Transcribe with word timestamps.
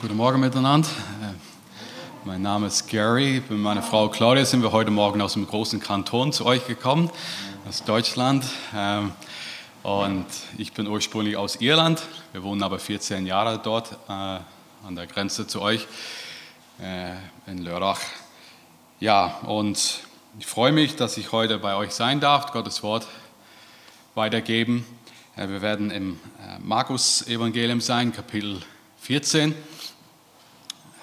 Guten 0.00 0.16
Morgen 0.16 0.40
miteinander. 0.40 0.88
Äh, 0.88 1.34
mein 2.24 2.40
Name 2.40 2.68
ist 2.68 2.88
Gary. 2.88 3.42
Mit 3.46 3.58
meiner 3.58 3.82
Frau 3.82 4.08
Claudia 4.08 4.46
sind 4.46 4.62
wir 4.62 4.72
heute 4.72 4.90
Morgen 4.90 5.20
aus 5.20 5.34
dem 5.34 5.46
großen 5.46 5.78
Kanton 5.78 6.32
zu 6.32 6.46
euch 6.46 6.66
gekommen, 6.66 7.10
aus 7.68 7.84
Deutschland. 7.84 8.46
Ähm, 8.74 9.12
und 9.82 10.24
ich 10.56 10.72
bin 10.72 10.86
ursprünglich 10.86 11.36
aus 11.36 11.56
Irland. 11.56 12.02
Wir 12.32 12.42
wohnen 12.42 12.62
aber 12.62 12.78
14 12.78 13.26
Jahre 13.26 13.60
dort 13.62 13.92
äh, 14.08 14.12
an 14.12 14.96
der 14.96 15.06
Grenze 15.06 15.46
zu 15.46 15.60
euch 15.60 15.86
äh, 16.80 17.10
in 17.46 17.58
Lörrach. 17.58 18.00
Ja, 19.00 19.38
und 19.42 20.00
ich 20.38 20.46
freue 20.46 20.72
mich, 20.72 20.96
dass 20.96 21.18
ich 21.18 21.30
heute 21.30 21.58
bei 21.58 21.74
euch 21.76 21.90
sein 21.90 22.20
darf, 22.20 22.52
Gottes 22.52 22.82
Wort 22.82 23.06
weitergeben. 24.14 24.86
Wir 25.36 25.60
werden 25.60 25.90
im 25.90 26.18
Markus-Evangelium 26.62 27.82
sein, 27.82 28.14
Kapitel 28.14 28.62
14. 29.02 29.54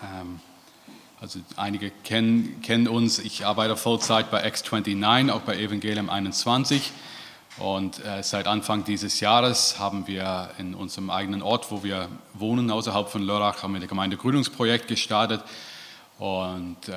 Ähm, 0.03 0.39
also 1.19 1.39
einige 1.55 1.89
kennen, 1.89 2.61
kennen 2.61 2.87
uns, 2.87 3.17
ich 3.17 3.45
arbeite 3.45 3.75
Vollzeit 3.75 4.29
bei 4.29 4.45
X29, 4.45 5.31
auch 5.31 5.41
bei 5.41 5.57
Evangelium 5.57 6.09
21. 6.09 6.91
Und 7.57 8.05
äh, 8.05 8.21
seit 8.21 8.45
Anfang 8.45 8.83
dieses 8.83 9.19
Jahres 9.19 9.79
haben 9.79 10.05
wir 10.05 10.51
in 10.59 10.75
unserem 10.75 11.09
eigenen 11.09 11.41
Ort, 11.41 11.71
wo 11.71 11.83
wir 11.83 12.07
wohnen, 12.35 12.69
außerhalb 12.69 13.09
von 13.09 13.23
Lörrach, 13.23 13.63
haben 13.63 13.73
wir 13.73 13.81
ein 13.81 13.87
Gemeindegründungsprojekt 13.87 14.87
gestartet. 14.87 15.43
Und 16.19 16.87
äh, 16.87 16.91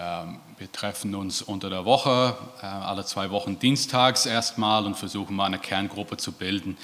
wir 0.59 0.71
treffen 0.71 1.15
uns 1.15 1.41
unter 1.41 1.71
der 1.71 1.87
Woche, 1.87 2.37
äh, 2.61 2.67
alle 2.67 3.07
zwei 3.07 3.31
Wochen 3.31 3.59
dienstags 3.59 4.27
erstmal 4.27 4.85
und 4.85 4.97
versuchen 4.97 5.35
mal 5.35 5.47
eine 5.47 5.59
Kerngruppe 5.59 6.19
zu 6.19 6.33
bilden. 6.33 6.77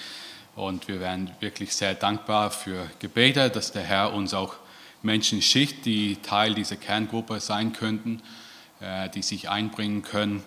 Und 0.54 0.88
wir 0.88 1.00
wären 1.00 1.30
wirklich 1.40 1.76
sehr 1.76 1.94
dankbar 1.94 2.50
für 2.50 2.90
Gebete, 2.98 3.50
dass 3.50 3.72
der 3.72 3.82
Herr 3.82 4.14
uns 4.14 4.32
auch 4.32 4.54
Menschen 5.06 5.40
schickt, 5.40 5.86
die 5.86 6.16
Teil 6.16 6.52
dieser 6.54 6.76
Kerngruppe 6.76 7.40
sein 7.40 7.72
könnten, 7.72 8.20
äh, 8.80 9.08
die 9.08 9.22
sich 9.22 9.48
einbringen 9.48 10.02
können 10.02 10.42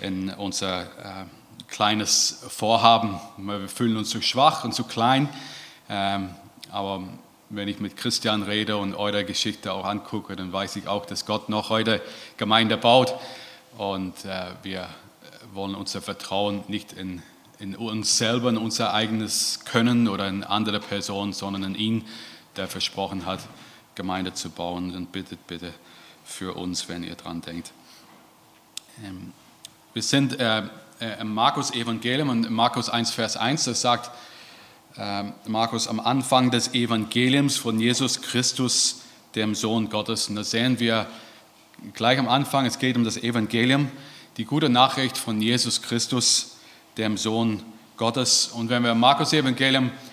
in 0.00 0.28
unser 0.28 0.82
äh, 0.82 1.24
kleines 1.68 2.44
Vorhaben. 2.48 3.18
Wir 3.38 3.68
fühlen 3.68 3.96
uns 3.96 4.10
zu 4.10 4.20
schwach 4.20 4.64
und 4.64 4.74
zu 4.74 4.84
klein, 4.84 5.28
ähm, 5.88 6.30
aber 6.70 7.04
wenn 7.48 7.68
ich 7.68 7.78
mit 7.78 7.96
Christian 7.96 8.42
rede 8.42 8.76
und 8.76 8.94
eure 8.94 9.24
Geschichte 9.24 9.72
auch 9.72 9.84
angucke, 9.84 10.34
dann 10.34 10.52
weiß 10.52 10.76
ich 10.76 10.88
auch, 10.88 11.06
dass 11.06 11.24
Gott 11.24 11.48
noch 11.48 11.70
heute 11.70 12.02
Gemeinde 12.36 12.76
baut 12.76 13.14
und 13.78 14.24
äh, 14.24 14.46
wir 14.64 14.88
wollen 15.54 15.76
unser 15.76 16.02
Vertrauen 16.02 16.64
nicht 16.66 16.92
in, 16.92 17.22
in 17.60 17.76
uns 17.76 18.18
selber, 18.18 18.48
in 18.48 18.56
unser 18.56 18.94
eigenes 18.94 19.64
Können 19.64 20.08
oder 20.08 20.26
in 20.26 20.42
andere 20.42 20.80
Personen, 20.80 21.32
sondern 21.32 21.62
in 21.62 21.74
ihn, 21.76 22.04
der 22.56 22.66
versprochen 22.66 23.26
hat, 23.26 23.40
Gemeinde 23.94 24.34
zu 24.34 24.50
bauen, 24.50 24.92
dann 24.92 25.06
bittet 25.06 25.46
bitte 25.46 25.72
für 26.24 26.56
uns, 26.56 26.88
wenn 26.88 27.02
ihr 27.02 27.14
dran 27.14 27.40
denkt. 27.42 27.72
Ähm, 29.04 29.32
wir 29.92 30.02
sind 30.02 30.38
äh, 30.38 30.62
äh, 31.00 31.20
im 31.20 31.34
Markus 31.34 31.72
Evangelium 31.72 32.28
und 32.28 32.50
Markus 32.50 32.88
1, 32.88 33.10
Vers 33.10 33.36
1, 33.36 33.64
das 33.64 33.80
sagt 33.80 34.10
äh, 34.96 35.24
Markus 35.46 35.88
am 35.88 36.00
Anfang 36.00 36.50
des 36.50 36.74
Evangeliums 36.74 37.56
von 37.56 37.78
Jesus 37.78 38.22
Christus, 38.22 39.02
dem 39.34 39.54
Sohn 39.54 39.88
Gottes. 39.88 40.28
Und 40.28 40.36
da 40.36 40.44
sehen 40.44 40.78
wir 40.78 41.06
gleich 41.94 42.18
am 42.18 42.28
Anfang, 42.28 42.66
es 42.66 42.78
geht 42.78 42.96
um 42.96 43.04
das 43.04 43.16
Evangelium, 43.16 43.90
die 44.36 44.44
gute 44.44 44.68
Nachricht 44.68 45.16
von 45.16 45.40
Jesus 45.40 45.82
Christus, 45.82 46.58
dem 46.96 47.16
Sohn 47.16 47.62
Gottes. 47.96 48.48
Und 48.48 48.68
wenn 48.68 48.82
wir 48.84 48.94
Markus 48.94 49.32
Evangelium 49.32 49.86
ähm, 49.86 50.11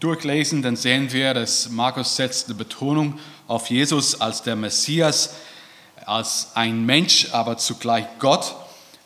durchlesen, 0.00 0.62
dann 0.62 0.76
sehen 0.76 1.12
wir, 1.12 1.34
dass 1.34 1.68
Markus 1.68 2.16
setzt 2.16 2.46
eine 2.46 2.54
Betonung 2.54 3.18
auf 3.46 3.68
Jesus 3.68 4.20
als 4.20 4.42
der 4.42 4.56
Messias, 4.56 5.34
als 6.06 6.52
ein 6.54 6.86
Mensch, 6.86 7.28
aber 7.32 7.58
zugleich 7.58 8.06
Gott, 8.18 8.54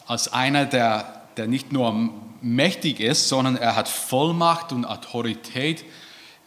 als 0.06 0.32
einer, 0.32 0.64
der, 0.64 1.22
der 1.36 1.48
nicht 1.48 1.72
nur 1.72 2.10
mächtig 2.40 3.00
ist, 3.00 3.28
sondern 3.28 3.56
er 3.56 3.74
hat 3.74 3.88
Vollmacht 3.88 4.72
und 4.72 4.84
Autorität. 4.84 5.84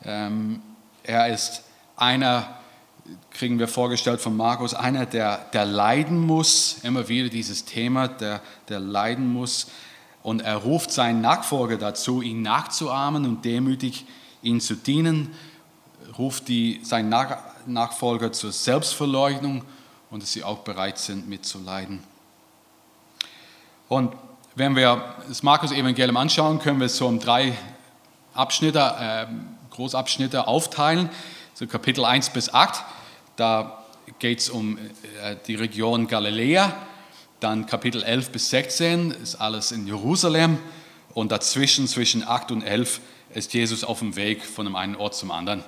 Ähm, 0.04 0.62
er 1.04 1.28
ist 1.28 1.64
einer, 1.96 2.48
kriegen 3.32 3.60
wir 3.60 3.68
vorgestellt 3.68 4.22
von 4.22 4.38
Markus, 4.38 4.74
einer, 4.74 5.06
der, 5.06 5.38
der 5.54 5.66
leiden 5.66 6.20
muss, 6.20 6.78
immer 6.84 7.10
wieder 7.10 7.30
dieses 7.30 7.66
Thema, 7.66 8.08
der, 8.08 8.42
der 8.70 8.80
leiden 8.80 9.32
muss, 9.32 9.68
und 10.24 10.42
er 10.42 10.58
ruft 10.58 10.92
seinen 10.92 11.22
Nachfolger 11.22 11.78
dazu, 11.78 12.22
ihn 12.22 12.42
nachzuahmen 12.42 13.26
und 13.26 13.44
demütig 13.44 14.06
ihn 14.42 14.62
zu 14.62 14.76
dienen, 14.76 15.34
ruft 16.18 16.48
die, 16.48 16.82
seinen 16.84 17.10
Nachfolger 17.66 18.32
zur 18.32 18.52
Selbstverleugnung 18.52 19.64
und 20.10 20.24
dass 20.24 20.32
sie 20.34 20.44
auch 20.44 20.60
bereit 20.60 20.98
sind 20.98 21.28
mitzuleiden. 21.28 22.04
Und 23.88 24.14
wenn 24.56 24.76
wir 24.76 25.16
das 25.28 25.44
Markus-Evangelium 25.44 26.18
anschauen, 26.18 26.60
können 26.60 26.80
wir 26.80 26.86
es 26.86 26.98
so 26.98 27.08
in 27.08 27.20
drei 27.20 27.58
Abschnitte, 28.34 28.80
äh, 28.80 29.26
Großabschnitte 29.72 30.48
aufteilen, 30.48 31.10
so 31.54 31.68
Kapitel 31.68 32.06
1 32.06 32.32
bis 32.32 32.54
8. 32.54 32.84
Da 33.38 33.84
geht 34.20 34.40
es 34.40 34.50
um 34.50 34.78
äh, 34.78 35.36
die 35.48 35.56
Region 35.56 36.08
Galiläa 36.08 36.76
dann 37.42 37.66
Kapitel 37.66 38.04
11 38.04 38.30
bis 38.30 38.52
16 38.52 39.12
ist 39.12 39.36
alles 39.36 39.72
in 39.72 39.88
Jerusalem 39.88 40.60
und 41.16 41.32
dazwischen, 41.32 41.88
zwischen 41.88 42.26
8 42.26 42.52
und 42.52 42.62
11, 42.62 43.02
ist 43.34 43.54
Jesus 43.54 43.84
auf 43.84 44.00
dem 44.00 44.16
Weg 44.16 44.46
von 44.46 44.74
einem 44.76 44.96
Ort 44.96 45.16
zum 45.16 45.32
anderen. 45.32 45.64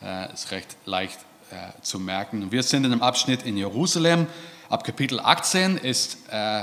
Äh, 0.00 0.32
ist 0.32 0.52
recht 0.52 0.76
leicht 0.84 1.18
äh, 1.50 1.82
zu 1.82 1.98
merken. 1.98 2.52
Wir 2.52 2.62
sind 2.62 2.84
in 2.84 2.92
einem 2.92 3.02
Abschnitt 3.02 3.42
in 3.42 3.56
Jerusalem. 3.56 4.28
Ab 4.68 4.84
Kapitel 4.84 5.18
18 5.18 5.78
ist 5.78 6.16
äh, 6.30 6.62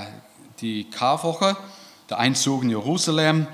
die 0.61 0.89
Karwoche, 0.89 1.57
der 2.09 2.17
Einzug 2.17 2.63
in 2.63 2.69
Jerusalem. 2.69 3.47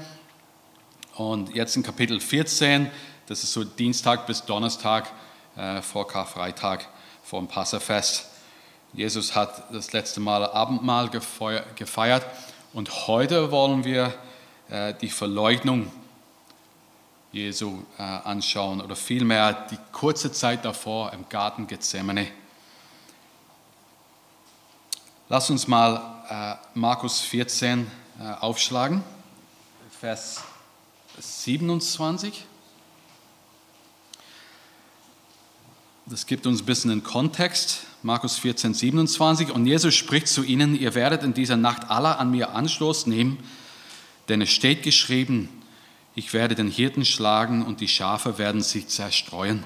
Und 1.15 1.55
jetzt 1.55 1.75
in 1.75 1.81
Kapitel 1.81 2.19
14, 2.19 2.91
das 3.25 3.43
ist 3.43 3.51
so 3.51 3.63
Dienstag 3.63 4.27
bis 4.27 4.45
Donnerstag 4.45 5.11
äh, 5.55 5.81
vor 5.81 6.07
Karfreitag, 6.07 6.87
vor 7.23 7.39
dem 7.39 7.47
Passafest. 7.47 8.27
Jesus 8.93 9.33
hat 9.33 9.73
das 9.73 9.91
letzte 9.91 10.19
Mal 10.19 10.45
Abendmahl 10.45 11.09
gefeiert 11.09 12.27
und 12.73 13.07
heute 13.07 13.49
wollen 13.49 13.83
wir 13.85 14.13
äh, 14.69 14.93
die 14.93 15.09
Verleugnung 15.09 15.91
Jesu 17.31 17.81
äh, 17.97 18.03
anschauen 18.03 18.81
oder 18.81 18.95
vielmehr 18.95 19.65
die 19.71 19.79
kurze 19.91 20.31
Zeit 20.31 20.63
davor 20.63 21.11
im 21.11 21.27
Garten 21.27 21.65
Gethsemane. 21.65 22.27
Lass 25.27 25.49
uns 25.49 25.67
mal 25.67 26.59
äh, 26.75 26.77
Markus 26.77 27.19
14 27.19 27.89
aufschlagen, 28.41 29.03
Vers 29.99 30.43
27. 31.19 32.45
Das 36.05 36.25
gibt 36.25 36.45
uns 36.45 36.61
ein 36.61 36.65
bisschen 36.65 36.91
einen 36.91 37.03
Kontext. 37.03 37.85
Markus 38.01 38.37
14, 38.37 38.73
27. 38.73 39.51
Und 39.51 39.65
Jesus 39.65 39.95
spricht 39.95 40.27
zu 40.27 40.43
ihnen, 40.43 40.77
ihr 40.77 40.95
werdet 40.95 41.23
in 41.23 41.33
dieser 41.33 41.55
Nacht 41.55 41.89
alle 41.89 42.17
an 42.17 42.29
mir 42.29 42.53
Anstoß 42.53 43.07
nehmen, 43.07 43.37
denn 44.27 44.41
es 44.41 44.49
steht 44.49 44.83
geschrieben, 44.83 45.47
ich 46.13 46.33
werde 46.33 46.55
den 46.55 46.69
Hirten 46.69 47.05
schlagen 47.05 47.65
und 47.65 47.79
die 47.79 47.87
Schafe 47.87 48.37
werden 48.37 48.61
sich 48.61 48.89
zerstreuen. 48.89 49.63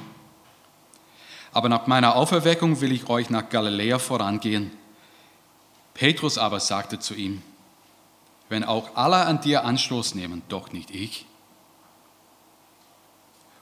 Aber 1.54 1.70
nach 1.70 1.88
meiner 1.88 2.16
Auferweckung 2.16 2.82
will 2.82 2.92
ich 2.92 3.10
euch 3.10 3.32
nach 3.32 3.50
Galiläa 3.50 3.98
vorangehen. 3.98 4.72
Petrus 5.96 6.38
aber 6.38 6.60
sagte 6.60 7.00
zu 7.00 7.16
ihm, 7.16 7.42
wenn 8.48 8.64
auch 8.64 8.96
alle 8.96 9.26
an 9.26 9.42
dir 9.42 9.66
Anstoß 9.66 10.14
nehmen, 10.14 10.44
doch 10.50 10.72
nicht 10.72 10.92
ich. 10.92 11.26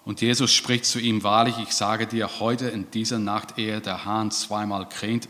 Und 0.05 0.21
Jesus 0.21 0.53
spricht 0.53 0.85
zu 0.85 0.99
ihm, 0.99 1.23
wahrlich, 1.23 1.57
ich 1.57 1.71
sage 1.71 2.05
dir, 2.05 2.39
heute 2.39 2.69
in 2.69 2.89
dieser 2.91 3.17
Nacht, 3.17 3.57
ehe 3.57 3.81
der 3.81 4.05
Hahn 4.05 4.29
zweimal 4.29 4.87
kräht, 4.87 5.27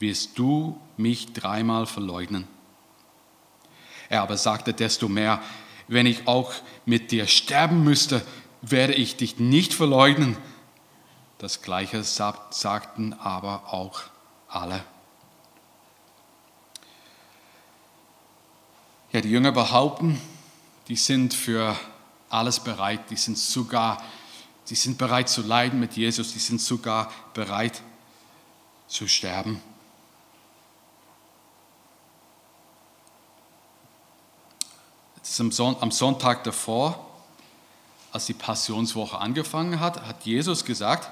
wirst 0.00 0.36
du 0.36 0.80
mich 0.96 1.32
dreimal 1.32 1.86
verleugnen. 1.86 2.48
Er 4.08 4.22
aber 4.22 4.36
sagte 4.36 4.74
desto 4.74 5.08
mehr, 5.08 5.40
wenn 5.86 6.06
ich 6.06 6.26
auch 6.26 6.52
mit 6.84 7.12
dir 7.12 7.28
sterben 7.28 7.84
müsste, 7.84 8.22
werde 8.62 8.94
ich 8.94 9.16
dich 9.16 9.38
nicht 9.38 9.72
verleugnen. 9.72 10.36
Das 11.38 11.62
gleiche 11.62 12.02
sagten 12.02 13.12
aber 13.12 13.72
auch 13.72 14.02
alle. 14.48 14.84
Ja, 19.12 19.20
die 19.20 19.30
Jünger 19.30 19.52
behaupten, 19.52 20.20
die 20.88 20.96
sind 20.96 21.32
für 21.32 21.76
alles 22.30 22.60
bereit. 22.60 23.10
Die 23.10 23.16
sind 23.16 23.36
sogar, 23.36 24.02
die 24.68 24.74
sind 24.74 24.96
bereit 24.96 25.28
zu 25.28 25.42
leiden 25.42 25.78
mit 25.78 25.96
Jesus. 25.96 26.32
Die 26.32 26.38
sind 26.38 26.60
sogar 26.60 27.12
bereit 27.34 27.82
zu 28.88 29.06
sterben. 29.06 29.60
am 35.38 35.90
Sonntag 35.90 36.44
davor, 36.44 37.06
als 38.12 38.26
die 38.26 38.34
Passionswoche 38.34 39.16
angefangen 39.16 39.80
hat, 39.80 40.02
hat 40.06 40.26
Jesus 40.26 40.64
gesagt, 40.64 41.08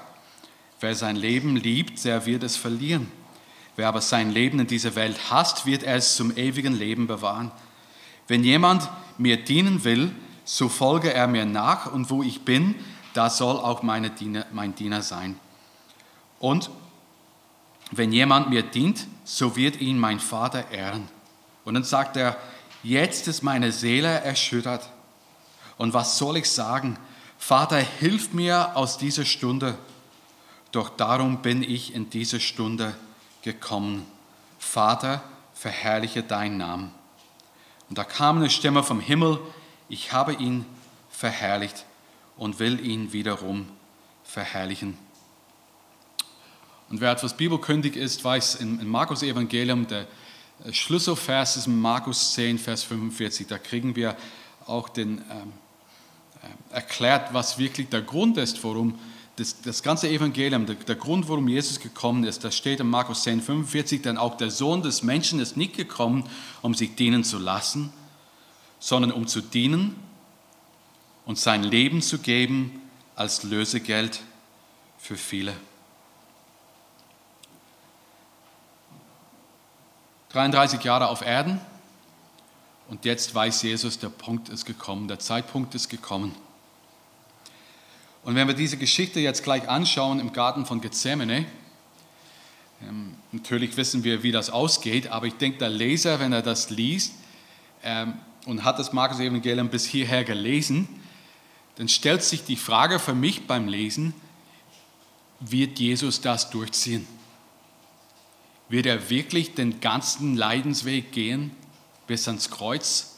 Wer 0.79 0.95
sein 0.95 1.15
Leben 1.15 1.57
liebt, 1.57 2.03
der 2.05 2.25
wird 2.25 2.43
es 2.43 2.55
verlieren. 2.55 3.11
Wer 3.75 3.89
aber 3.89 4.01
sein 4.01 4.31
Leben 4.31 4.59
in 4.59 4.67
dieser 4.67 4.95
Welt 4.95 5.29
hasst, 5.29 5.65
wird 5.65 5.83
es 5.83 6.15
zum 6.15 6.35
ewigen 6.37 6.73
Leben 6.73 7.07
bewahren. 7.07 7.51
Wenn 8.27 8.43
jemand 8.43 8.89
mir 9.17 9.43
dienen 9.43 9.83
will, 9.83 10.11
so 10.51 10.67
folge 10.67 11.13
er 11.13 11.27
mir 11.27 11.45
nach 11.45 11.91
und 11.91 12.09
wo 12.09 12.23
ich 12.23 12.43
bin, 12.43 12.73
da 13.13 13.29
soll 13.29 13.57
auch 13.57 13.83
Diener, 14.17 14.47
mein 14.51 14.73
Diener 14.73 15.03
sein. 15.03 15.39
Und 16.39 16.71
wenn 17.91 18.11
jemand 18.11 18.49
mir 18.49 18.63
dient, 18.63 19.05
so 19.23 19.55
wird 19.55 19.79
ihn 19.79 19.99
mein 19.99 20.19
Vater 20.19 20.71
ehren. 20.71 21.07
Und 21.65 21.75
dann 21.75 21.83
sagt 21.83 22.17
er, 22.17 22.35
jetzt 22.81 23.27
ist 23.27 23.43
meine 23.43 23.71
Seele 23.71 24.07
erschüttert. 24.07 24.89
Und 25.77 25.93
was 25.93 26.17
soll 26.17 26.37
ich 26.37 26.49
sagen? 26.49 26.97
Vater, 27.37 27.77
hilf 27.77 28.33
mir 28.33 28.75
aus 28.75 28.97
dieser 28.97 29.25
Stunde. 29.25 29.77
Doch 30.71 30.89
darum 30.89 31.43
bin 31.43 31.61
ich 31.61 31.93
in 31.93 32.09
diese 32.09 32.39
Stunde 32.39 32.95
gekommen. 33.43 34.03
Vater, 34.57 35.21
verherrliche 35.53 36.23
deinen 36.23 36.57
Namen. 36.57 36.91
Und 37.87 37.99
da 37.99 38.03
kam 38.03 38.37
eine 38.37 38.49
Stimme 38.49 38.81
vom 38.81 38.99
Himmel, 38.99 39.39
ich 39.89 40.13
habe 40.13 40.33
ihn 40.33 40.65
verherrlicht 41.09 41.85
und 42.37 42.59
will 42.59 42.85
ihn 42.85 43.11
wiederum 43.11 43.67
verherrlichen. 44.23 44.97
Und 46.89 47.01
wer 47.01 47.11
etwas 47.11 47.35
bibelkündig 47.35 47.95
ist, 47.95 48.23
weiß, 48.23 48.55
im 48.55 48.87
Markus 48.87 49.21
Evangelium, 49.21 49.85
der 49.87 50.07
Schlüsselvers 50.71 51.57
ist 51.57 51.67
Markus 51.67 52.33
10, 52.33 52.57
Vers 52.57 52.83
45, 52.83 53.47
da 53.47 53.57
kriegen 53.57 53.95
wir 53.95 54.15
auch 54.65 54.89
den, 54.89 55.19
ähm, 55.29 55.53
äh, 56.41 56.75
erklärt, 56.75 57.33
was 57.33 57.57
wirklich 57.57 57.89
der 57.89 58.01
Grund 58.01 58.37
ist, 58.37 58.63
warum 58.63 58.97
das, 59.35 59.61
das 59.61 59.83
ganze 59.83 60.09
Evangelium, 60.09 60.65
der, 60.65 60.75
der, 60.75 60.95
Grund, 60.95 61.29
warum 61.29 61.47
Jesus 61.47 61.79
gekommen 61.79 62.23
ist, 62.25 62.43
das 62.43 62.55
steht 62.55 62.79
in 62.79 62.89
Markus 62.89 63.23
10, 63.23 63.41
45, 63.41 64.01
denn 64.01 64.17
auch 64.17 64.35
der 64.35 64.51
Sohn 64.51 64.81
des 64.81 65.01
Menschen 65.01 65.39
ist 65.39 65.55
nicht 65.55 65.77
gekommen, 65.77 66.29
um 66.61 66.73
sich 66.73 66.95
dienen 66.95 67.23
zu 67.23 67.37
lassen, 67.37 67.93
sondern 68.79 69.11
um 69.11 69.27
zu 69.27 69.41
dienen 69.41 69.95
und 71.25 71.37
sein 71.37 71.63
Leben 71.63 72.01
zu 72.01 72.19
geben 72.19 72.81
als 73.15 73.43
Lösegeld 73.43 74.21
für 74.97 75.15
viele. 75.15 75.53
33 80.29 80.83
Jahre 80.83 81.09
auf 81.09 81.21
Erden 81.21 81.59
und 82.87 83.05
jetzt 83.05 83.33
weiß 83.33 83.63
Jesus, 83.63 83.99
der 83.99 84.09
Punkt 84.09 84.49
ist 84.49 84.65
gekommen, 84.65 85.07
der 85.07 85.19
Zeitpunkt 85.19 85.75
ist 85.75 85.89
gekommen. 85.89 86.33
Und 88.23 88.35
wenn 88.35 88.47
wir 88.47 88.53
diese 88.53 88.77
Geschichte 88.77 89.19
jetzt 89.19 89.43
gleich 89.43 89.67
anschauen 89.67 90.19
im 90.19 90.33
Garten 90.33 90.65
von 90.65 90.81
Gethsemane, 90.81 91.45
ähm, 92.81 93.15
natürlich 93.31 93.75
wissen 93.75 94.03
wir, 94.03 94.23
wie 94.23 94.31
das 94.31 94.49
ausgeht, 94.49 95.07
aber 95.07 95.25
ich 95.25 95.35
denke, 95.35 95.57
der 95.57 95.69
Leser, 95.69 96.19
wenn 96.19 96.31
er 96.31 96.41
das 96.41 96.69
liest 96.69 97.13
ähm, 97.83 98.13
und 98.49 98.63
hat 98.63 98.79
das 98.79 98.93
Markus 98.93 99.19
Evangelium 99.19 99.69
bis 99.69 99.85
hierher 99.85 100.23
gelesen, 100.23 100.87
dann 101.75 101.87
stellt 101.87 102.23
sich 102.23 102.43
die 102.43 102.55
Frage 102.55 102.99
für 102.99 103.13
mich 103.13 103.47
beim 103.47 103.67
Lesen, 103.67 104.13
wird 105.39 105.79
Jesus 105.79 106.19
das 106.21 106.49
durchziehen? 106.49 107.07
Wird 108.67 108.85
er 108.85 109.09
wirklich 109.09 109.55
den 109.55 109.79
ganzen 109.79 110.35
Leidensweg 110.35 111.11
gehen 111.11 111.51
bis 112.07 112.27
ans 112.27 112.49
Kreuz? 112.49 113.15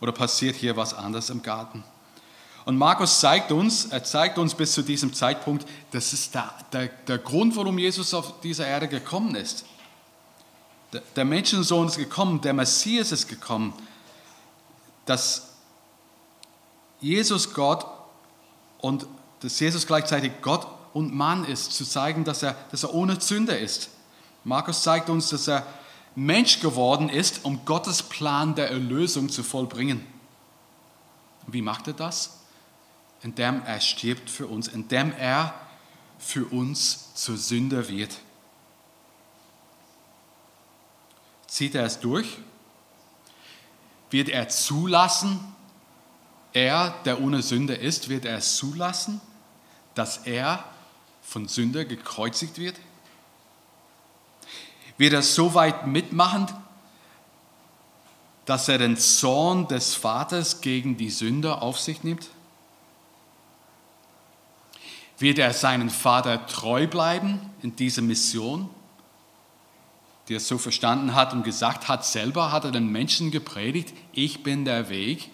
Oder 0.00 0.12
passiert 0.12 0.56
hier 0.56 0.76
was 0.76 0.94
anderes 0.94 1.28
im 1.28 1.42
Garten? 1.42 1.84
Und 2.64 2.78
Markus 2.78 3.20
zeigt 3.20 3.50
uns, 3.50 3.86
er 3.86 4.04
zeigt 4.04 4.38
uns 4.38 4.54
bis 4.54 4.72
zu 4.72 4.82
diesem 4.82 5.12
Zeitpunkt, 5.12 5.66
das 5.90 6.12
ist 6.12 6.34
der, 6.34 6.54
der, 6.72 6.86
der 6.88 7.18
Grund, 7.18 7.56
warum 7.56 7.78
Jesus 7.78 8.14
auf 8.14 8.40
dieser 8.40 8.66
Erde 8.66 8.88
gekommen 8.88 9.34
ist. 9.34 9.64
Der, 11.16 11.24
Menschensohn 11.24 11.88
ist 11.88 11.96
gekommen, 11.96 12.40
der 12.40 12.52
Messias 12.52 13.12
ist 13.12 13.28
gekommen, 13.28 13.72
dass 15.06 15.54
Jesus 17.00 17.54
Gott 17.54 17.86
und 18.78 19.06
dass 19.40 19.58
Jesus 19.58 19.86
gleichzeitig 19.86 20.32
Gott 20.42 20.66
und 20.92 21.14
Mann 21.14 21.44
ist, 21.44 21.72
zu 21.72 21.84
zeigen, 21.84 22.24
dass 22.24 22.42
er, 22.42 22.54
dass 22.70 22.82
er 22.82 22.94
ohne 22.94 23.20
Sünde 23.20 23.56
ist. 23.56 23.88
Markus 24.44 24.82
zeigt 24.82 25.08
uns, 25.08 25.30
dass 25.30 25.48
er 25.48 25.66
Mensch 26.14 26.60
geworden 26.60 27.08
ist, 27.08 27.44
um 27.44 27.64
Gottes 27.64 28.02
Plan 28.02 28.54
der 28.54 28.70
Erlösung 28.70 29.30
zu 29.30 29.42
vollbringen. 29.42 30.06
Wie 31.46 31.62
macht 31.62 31.86
er 31.88 31.94
das? 31.94 32.42
indem 33.22 33.62
er 33.64 33.80
stirbt 33.80 34.28
für 34.28 34.46
uns, 34.46 34.68
indem 34.68 35.12
er 35.12 35.54
für 36.18 36.44
uns 36.44 37.14
zur 37.14 37.36
Sünde 37.36 37.88
wird. 37.88 38.18
Zieht 41.52 41.74
er 41.74 41.84
es 41.84 42.00
durch? 42.00 42.38
Wird 44.08 44.30
er 44.30 44.48
zulassen, 44.48 45.38
er, 46.54 46.94
der 47.04 47.20
ohne 47.20 47.42
Sünde 47.42 47.74
ist, 47.74 48.08
wird 48.08 48.24
er 48.24 48.40
zulassen, 48.40 49.20
dass 49.94 50.26
er 50.26 50.64
von 51.20 51.48
Sünde 51.48 51.86
gekreuzigt 51.86 52.56
wird? 52.56 52.76
Wird 54.96 55.12
er 55.12 55.20
so 55.20 55.52
weit 55.52 55.86
mitmachen, 55.86 56.46
dass 58.46 58.68
er 58.68 58.78
den 58.78 58.96
Zorn 58.96 59.68
des 59.68 59.94
Vaters 59.94 60.62
gegen 60.62 60.96
die 60.96 61.10
Sünde 61.10 61.60
auf 61.60 61.78
sich 61.78 62.02
nimmt? 62.02 62.30
Wird 65.18 65.38
er 65.38 65.52
seinen 65.52 65.90
Vater 65.90 66.46
treu 66.46 66.86
bleiben 66.86 67.38
in 67.60 67.76
dieser 67.76 68.00
Mission, 68.00 68.70
die 70.28 70.34
er 70.34 70.40
so 70.40 70.58
verstanden 70.58 71.14
hat 71.14 71.32
und 71.32 71.42
gesagt 71.42 71.88
hat, 71.88 72.04
selber 72.04 72.52
hat 72.52 72.64
er 72.64 72.70
den 72.70 72.88
Menschen 72.88 73.30
gepredigt, 73.30 73.92
ich 74.12 74.42
bin 74.42 74.64
der 74.64 74.88
Weg, 74.88 75.30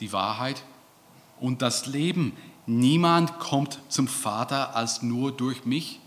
die 0.00 0.12
Wahrheit 0.12 0.62
und 1.38 1.62
das 1.62 1.86
Leben. 1.86 2.36
Niemand 2.66 3.38
kommt 3.38 3.80
zum 3.88 4.08
Vater 4.08 4.76
als 4.76 5.02
nur 5.02 5.32
durch 5.32 5.64
mich. 5.64 6.00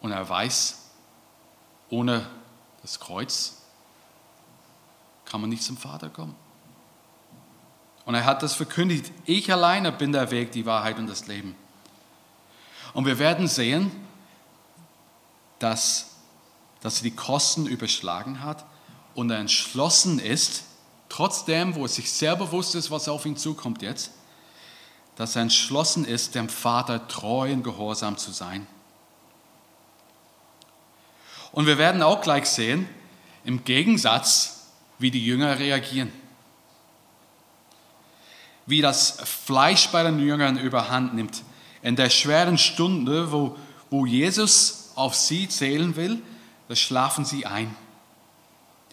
Und 0.00 0.10
er 0.10 0.28
weiß, 0.28 0.90
ohne 1.88 2.26
das 2.82 2.98
Kreuz 2.98 3.62
kann 5.24 5.40
man 5.40 5.50
nicht 5.50 5.62
zum 5.62 5.76
Vater 5.76 6.08
kommen. 6.08 6.34
Und 8.04 8.14
er 8.14 8.24
hat 8.24 8.42
das 8.42 8.54
verkündigt. 8.54 9.12
Ich 9.24 9.52
alleine 9.52 9.92
bin 9.92 10.12
der 10.12 10.30
Weg, 10.32 10.50
die 10.52 10.66
Wahrheit 10.66 10.98
und 10.98 11.06
das 11.06 11.28
Leben. 11.28 11.54
Und 12.92 13.06
wir 13.06 13.18
werden 13.18 13.46
sehen, 13.46 13.92
dass, 15.62 16.10
dass 16.80 16.98
er 16.98 17.04
die 17.04 17.16
Kosten 17.16 17.66
überschlagen 17.66 18.42
hat 18.42 18.64
und 19.14 19.30
er 19.30 19.38
entschlossen 19.38 20.18
ist, 20.18 20.64
trotzdem, 21.08 21.74
wo 21.74 21.82
er 21.82 21.88
sich 21.88 22.10
sehr 22.10 22.36
bewusst 22.36 22.74
ist, 22.74 22.90
was 22.90 23.08
auf 23.08 23.26
ihn 23.26 23.36
zukommt 23.36 23.82
jetzt, 23.82 24.10
dass 25.16 25.36
er 25.36 25.42
entschlossen 25.42 26.04
ist, 26.04 26.34
dem 26.34 26.48
Vater 26.48 27.06
treu 27.08 27.52
und 27.52 27.62
gehorsam 27.62 28.16
zu 28.16 28.32
sein. 28.32 28.66
Und 31.52 31.66
wir 31.66 31.76
werden 31.76 32.02
auch 32.02 32.22
gleich 32.22 32.46
sehen, 32.46 32.88
im 33.44 33.64
Gegensatz, 33.64 34.68
wie 34.98 35.10
die 35.10 35.24
Jünger 35.24 35.58
reagieren 35.58 36.12
wie 38.66 38.80
das 38.80 39.18
Fleisch 39.24 39.88
bei 39.88 40.02
den 40.02 40.18
Jüngern 40.18 40.58
überhand 40.58 41.14
nimmt. 41.14 41.42
In 41.82 41.96
der 41.96 42.10
schweren 42.10 42.58
Stunde, 42.58 43.32
wo, 43.32 43.56
wo 43.90 44.06
Jesus 44.06 44.81
auf 45.02 45.14
sie 45.14 45.48
zählen 45.48 45.96
will, 45.96 46.22
da 46.68 46.76
schlafen 46.76 47.24
sie 47.24 47.46
ein. 47.46 47.74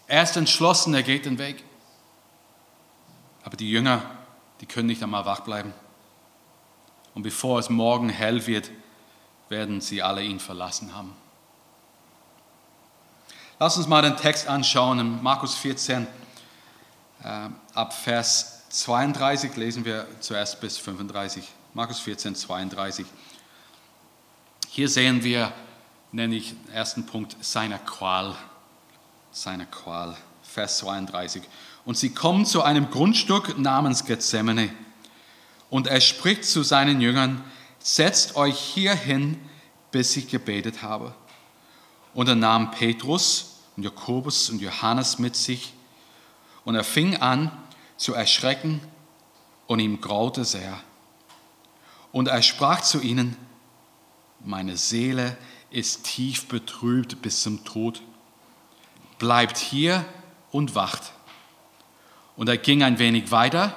Er 0.07 0.23
ist 0.23 0.35
entschlossen, 0.35 0.93
er 0.93 1.03
geht 1.03 1.25
den 1.25 1.37
Weg. 1.37 1.63
Aber 3.43 3.55
die 3.55 3.69
Jünger, 3.69 4.01
die 4.59 4.65
können 4.65 4.87
nicht 4.87 5.01
einmal 5.01 5.25
wach 5.25 5.41
bleiben. 5.41 5.73
Und 7.13 7.23
bevor 7.23 7.59
es 7.59 7.69
morgen 7.69 8.09
hell 8.09 8.45
wird, 8.47 8.69
werden 9.49 9.81
sie 9.81 10.01
alle 10.01 10.23
ihn 10.23 10.39
verlassen 10.39 10.93
haben. 10.95 11.15
Lass 13.59 13.77
uns 13.77 13.87
mal 13.87 14.01
den 14.01 14.17
Text 14.17 14.47
anschauen 14.47 14.99
in 14.99 15.23
Markus 15.23 15.55
14 15.55 16.07
äh, 17.23 17.49
ab 17.73 17.93
Vers 17.93 18.69
32 18.69 19.55
lesen 19.55 19.83
wir 19.83 20.07
zuerst 20.19 20.61
bis 20.61 20.77
35. 20.77 21.43
Markus 21.73 21.99
14, 21.99 22.35
32. 22.35 23.05
Hier 24.69 24.87
sehen 24.87 25.23
wir, 25.23 25.51
nenne 26.11 26.35
ich 26.35 26.49
den 26.49 26.73
ersten 26.73 27.05
Punkt, 27.05 27.35
seine 27.41 27.79
Qual. 27.79 28.35
Seine 29.31 29.65
Qual. 29.65 30.15
Vers 30.43 30.79
32. 30.79 31.43
Und 31.85 31.97
sie 31.97 32.13
kommen 32.13 32.45
zu 32.45 32.63
einem 32.63 32.89
Grundstück 32.89 33.57
namens 33.59 34.05
Gethsemane. 34.05 34.73
Und 35.69 35.87
er 35.87 36.01
spricht 36.01 36.45
zu 36.45 36.63
seinen 36.63 37.01
Jüngern, 37.01 37.43
setzt 37.77 38.35
euch 38.35 38.59
hier 38.59 38.95
hin, 38.95 39.39
bis 39.91 40.17
ich 40.17 40.27
gebetet 40.27 40.81
habe. 40.81 41.13
Und 42.13 42.27
er 42.27 42.35
nahm 42.35 42.71
Petrus 42.71 43.59
und 43.77 43.83
Jakobus 43.83 44.49
und 44.49 44.61
Johannes 44.61 45.19
mit 45.19 45.35
sich. 45.35 45.73
Und 46.65 46.75
er 46.75 46.83
fing 46.83 47.17
an, 47.17 47.51
zu 47.97 48.13
erschrecken 48.13 48.81
und 49.67 49.79
ihm 49.79 50.01
graute 50.01 50.45
sehr. 50.45 50.79
Und 52.11 52.27
er 52.27 52.41
sprach 52.41 52.81
zu 52.81 53.01
ihnen, 53.01 53.35
meine 54.39 54.77
Seele 54.77 55.37
ist 55.71 56.03
tief 56.03 56.47
betrübt 56.47 57.21
bis 57.21 57.41
zum 57.41 57.63
Tod. 57.63 58.01
Bleibt 59.17 59.57
hier 59.57 60.05
und 60.51 60.75
wacht. 60.75 61.13
Und 62.35 62.47
er 62.49 62.57
ging 62.57 62.83
ein 62.83 62.99
wenig 62.99 63.31
weiter, 63.31 63.75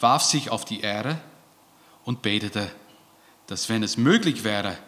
warf 0.00 0.22
sich 0.22 0.50
auf 0.50 0.64
die 0.64 0.80
Erde 0.80 1.20
und 2.04 2.22
betete, 2.22 2.70
dass 3.46 3.68
wenn 3.68 3.82
es 3.82 3.96
möglich 3.96 4.44
wäre, 4.44 4.78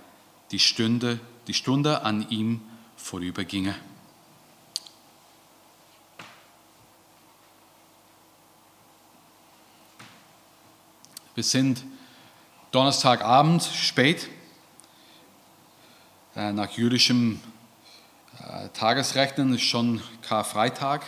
die 0.51 0.59
Stunde, 0.59 1.21
die 1.47 1.55
Stunde 1.55 2.03
an 2.03 2.29
ihm 2.31 2.63
vorüberginge. 2.97 3.75
Wir 11.35 11.45
sind 11.45 11.85
Donnerstagabend 12.73 13.63
spät, 13.63 14.29
nach 16.35 16.71
jüdischem 16.71 17.41
äh, 18.39 18.69
Tagesrechnen 18.69 19.55
ist 19.55 19.63
schon 19.63 20.01
Karfreitag. 20.23 21.03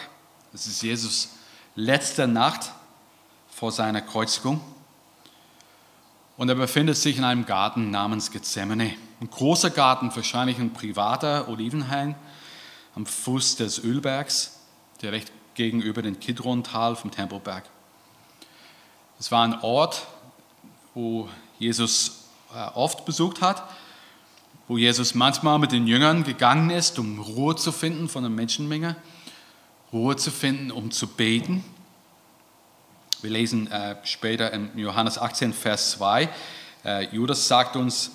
Es 0.52 0.66
ist 0.66 0.82
Jesus 0.82 1.28
letzte 1.76 2.26
Nacht 2.26 2.72
vor 3.48 3.70
seiner 3.70 4.00
Kreuzigung. 4.00 4.60
Und 6.36 6.48
er 6.48 6.56
befindet 6.56 6.96
sich 6.96 7.18
in 7.18 7.24
einem 7.24 7.46
Garten 7.46 7.90
namens 7.92 8.32
Gethsemane. 8.32 8.94
Ein 9.20 9.30
großer 9.30 9.70
Garten, 9.70 10.14
wahrscheinlich 10.14 10.58
ein 10.58 10.72
privater 10.72 11.48
Olivenhain 11.48 12.16
am 12.96 13.06
Fuß 13.06 13.56
des 13.56 13.78
Ölbergs, 13.78 14.58
direkt 15.00 15.30
gegenüber 15.54 16.02
dem 16.02 16.18
Kidron-Tal 16.18 16.96
vom 16.96 17.12
Tempelberg. 17.12 17.64
Es 19.20 19.30
war 19.30 19.44
ein 19.44 19.60
Ort, 19.60 20.04
wo 20.94 21.28
Jesus 21.60 22.24
äh, 22.52 22.58
oft 22.74 23.04
besucht 23.04 23.40
hat, 23.40 23.62
wo 24.68 24.78
Jesus 24.78 25.14
manchmal 25.14 25.58
mit 25.58 25.72
den 25.72 25.86
Jüngern 25.86 26.24
gegangen 26.24 26.70
ist, 26.70 26.98
um 26.98 27.18
Ruhe 27.18 27.56
zu 27.56 27.72
finden 27.72 28.08
von 28.08 28.22
der 28.22 28.30
Menschenmenge, 28.30 28.96
Ruhe 29.92 30.16
zu 30.16 30.30
finden, 30.30 30.70
um 30.70 30.90
zu 30.90 31.06
beten. 31.06 31.64
Wir 33.20 33.30
lesen 33.30 33.70
äh, 33.70 33.96
später 34.04 34.52
in 34.52 34.76
Johannes 34.76 35.18
18, 35.18 35.52
Vers 35.52 35.92
2, 35.92 36.28
äh, 36.84 37.14
Judas 37.14 37.46
sagt 37.46 37.76
uns, 37.76 38.12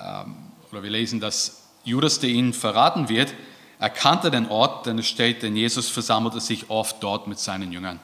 ähm, 0.00 0.36
oder 0.70 0.82
wir 0.82 0.90
lesen, 0.90 1.20
dass 1.20 1.62
Judas, 1.84 2.20
der 2.20 2.30
ihn 2.30 2.52
verraten 2.52 3.08
wird, 3.08 3.34
erkannte 3.78 4.30
den 4.30 4.48
Ort, 4.48 4.86
denn 4.86 4.98
es 4.98 5.06
steht, 5.06 5.42
denn 5.42 5.56
Jesus 5.56 5.88
versammelte 5.88 6.40
sich 6.40 6.70
oft 6.70 7.02
dort 7.02 7.26
mit 7.26 7.38
seinen 7.38 7.72
Jüngern. 7.72 8.00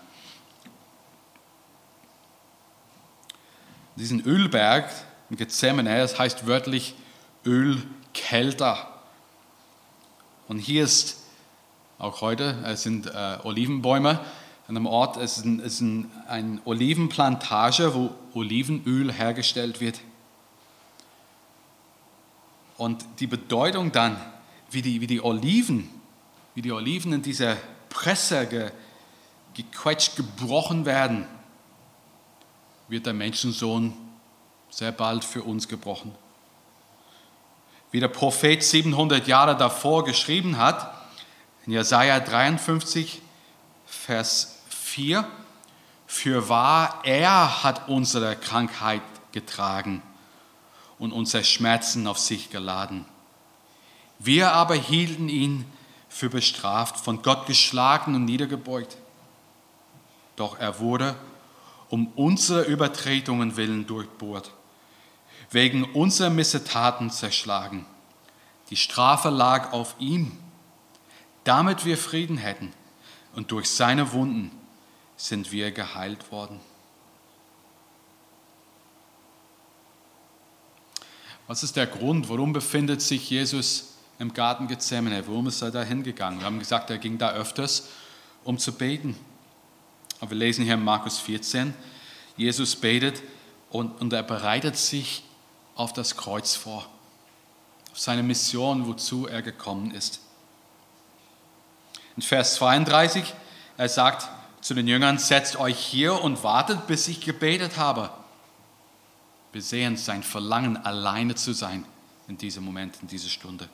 diesen 4.00 4.24
Ölberg 4.24 4.90
in 5.28 5.36
Gethsemane, 5.36 5.98
das 5.98 6.18
heißt 6.18 6.46
wörtlich 6.46 6.94
Ölkelter. 7.44 8.88
Und 10.48 10.58
hier 10.58 10.84
ist 10.84 11.18
auch 11.98 12.20
heute, 12.20 12.58
es 12.64 12.82
sind 12.82 13.06
äh, 13.06 13.38
Olivenbäume 13.44 14.20
an 14.68 14.76
einem 14.76 14.86
Ort, 14.86 15.16
es 15.16 15.38
ist, 15.38 15.44
ein, 15.44 15.60
es 15.60 15.74
ist 15.74 15.80
ein, 15.80 16.10
eine 16.28 16.60
Olivenplantage, 16.64 17.94
wo 17.94 18.10
Olivenöl 18.34 19.12
hergestellt 19.12 19.80
wird. 19.80 20.00
Und 22.78 23.04
die 23.18 23.26
Bedeutung 23.26 23.92
dann, 23.92 24.16
wie 24.70 24.80
die, 24.80 25.00
wie 25.00 25.06
die 25.06 25.22
Oliven, 25.22 25.90
wie 26.54 26.62
die 26.62 26.72
Oliven 26.72 27.12
in 27.12 27.22
dieser 27.22 27.56
Presse 27.88 28.46
ge, 28.46 28.70
gequetscht, 29.54 30.16
gebrochen 30.16 30.86
werden, 30.86 31.26
wird 32.88 33.06
der 33.06 33.12
Menschensohn 33.12 33.92
sehr 34.70 34.92
bald 34.92 35.24
für 35.24 35.42
uns 35.42 35.68
gebrochen. 35.68 36.14
Wie 37.90 38.00
der 38.00 38.08
Prophet 38.08 38.62
700 38.62 39.26
Jahre 39.26 39.56
davor 39.56 40.04
geschrieben 40.04 40.58
hat, 40.58 40.94
in 41.66 41.72
Jesaja 41.72 42.20
53, 42.20 43.20
Vers 43.86 44.62
4, 44.68 45.28
für 46.06 46.48
wahr, 46.48 47.00
er 47.04 47.62
hat 47.62 47.88
unsere 47.88 48.36
Krankheit 48.36 49.02
getragen 49.32 50.02
und 50.98 51.12
unsere 51.12 51.44
Schmerzen 51.44 52.06
auf 52.06 52.18
sich 52.18 52.50
geladen. 52.50 53.04
Wir 54.18 54.52
aber 54.52 54.74
hielten 54.74 55.28
ihn 55.28 55.64
für 56.08 56.28
bestraft, 56.28 56.98
von 56.98 57.22
Gott 57.22 57.46
geschlagen 57.46 58.14
und 58.14 58.24
niedergebeugt. 58.24 58.96
Doch 60.36 60.58
er 60.58 60.78
wurde 60.80 61.14
um 61.88 62.08
unsere 62.16 62.62
Übertretungen 62.62 63.56
willen 63.56 63.86
durchbohrt, 63.86 64.52
wegen 65.50 65.84
unserer 65.84 66.30
Missetaten 66.30 67.10
zerschlagen. 67.10 67.84
Die 68.70 68.76
Strafe 68.76 69.30
lag 69.30 69.72
auf 69.72 69.96
ihm, 69.98 70.32
damit 71.44 71.84
wir 71.84 71.98
Frieden 71.98 72.36
hätten, 72.36 72.72
und 73.34 73.52
durch 73.52 73.70
seine 73.70 74.12
Wunden 74.12 74.50
sind 75.16 75.52
wir 75.52 75.70
geheilt 75.70 76.32
worden. 76.32 76.58
Was 81.46 81.62
ist 81.62 81.76
der 81.76 81.86
Grund? 81.86 82.28
Warum 82.28 82.52
befindet 82.52 83.02
sich 83.02 83.28
Jesus 83.30 83.94
im 84.18 84.32
Garten 84.34 84.68
Gethsemane? 84.68 85.26
Warum 85.26 85.48
ist 85.48 85.62
er 85.62 85.70
da 85.70 85.82
hingegangen? 85.82 86.40
Wir 86.40 86.46
haben 86.46 86.58
gesagt, 86.58 86.90
er 86.90 86.98
ging 86.98 87.18
da 87.18 87.32
öfters, 87.32 87.88
um 88.44 88.58
zu 88.58 88.72
beten. 88.72 89.16
Aber 90.20 90.30
wir 90.30 90.38
lesen 90.38 90.64
hier 90.64 90.74
in 90.74 90.84
Markus 90.84 91.18
14, 91.18 91.74
Jesus 92.36 92.76
betet 92.76 93.22
und, 93.70 94.00
und 94.00 94.12
er 94.12 94.22
bereitet 94.22 94.76
sich 94.76 95.24
auf 95.80 95.94
das 95.94 96.14
Kreuz 96.14 96.56
vor, 96.56 96.86
auf 97.90 97.98
seine 97.98 98.22
Mission, 98.22 98.86
wozu 98.86 99.26
er 99.26 99.40
gekommen 99.40 99.92
ist. 99.92 100.20
In 102.16 102.22
Vers 102.22 102.56
32, 102.56 103.32
er 103.78 103.88
sagt 103.88 104.28
zu 104.60 104.74
den 104.74 104.86
Jüngern, 104.86 105.16
setzt 105.16 105.56
euch 105.56 105.78
hier 105.78 106.20
und 106.20 106.44
wartet, 106.44 106.86
bis 106.86 107.08
ich 107.08 107.22
gebetet 107.22 107.78
habe. 107.78 108.10
Wir 109.52 109.62
sehen 109.62 109.96
sein 109.96 110.22
Verlangen, 110.22 110.76
alleine 110.76 111.34
zu 111.34 111.54
sein 111.54 111.86
in 112.28 112.36
diesem 112.36 112.62
Moment, 112.62 112.98
in 113.00 113.08
dieser 113.08 113.30
Stunde. 113.30 113.66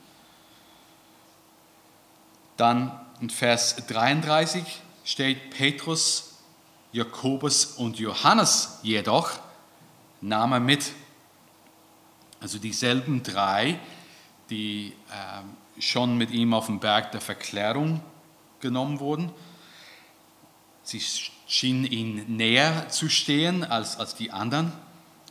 Dann 2.56 3.00
in 3.20 3.30
Vers 3.30 3.74
33 3.84 4.62
steht, 5.04 5.50
Petrus 5.50 6.36
Jakobus 6.92 7.64
und 7.64 7.98
Johannes 7.98 8.78
jedoch 8.84 9.32
nahm 10.20 10.52
er 10.52 10.60
mit. 10.60 10.92
Also 12.40 12.58
dieselben 12.58 13.22
drei, 13.22 13.78
die 14.50 14.92
äh, 15.10 15.80
schon 15.80 16.16
mit 16.16 16.30
ihm 16.30 16.54
auf 16.54 16.66
dem 16.66 16.80
Berg 16.80 17.12
der 17.12 17.20
Verklärung 17.20 18.00
genommen 18.60 19.00
wurden. 19.00 19.32
Sie 20.82 21.02
schienen 21.46 21.84
ihm 21.84 22.36
näher 22.36 22.88
zu 22.88 23.08
stehen 23.08 23.64
als, 23.64 23.98
als 23.98 24.14
die 24.14 24.30
anderen, 24.30 24.72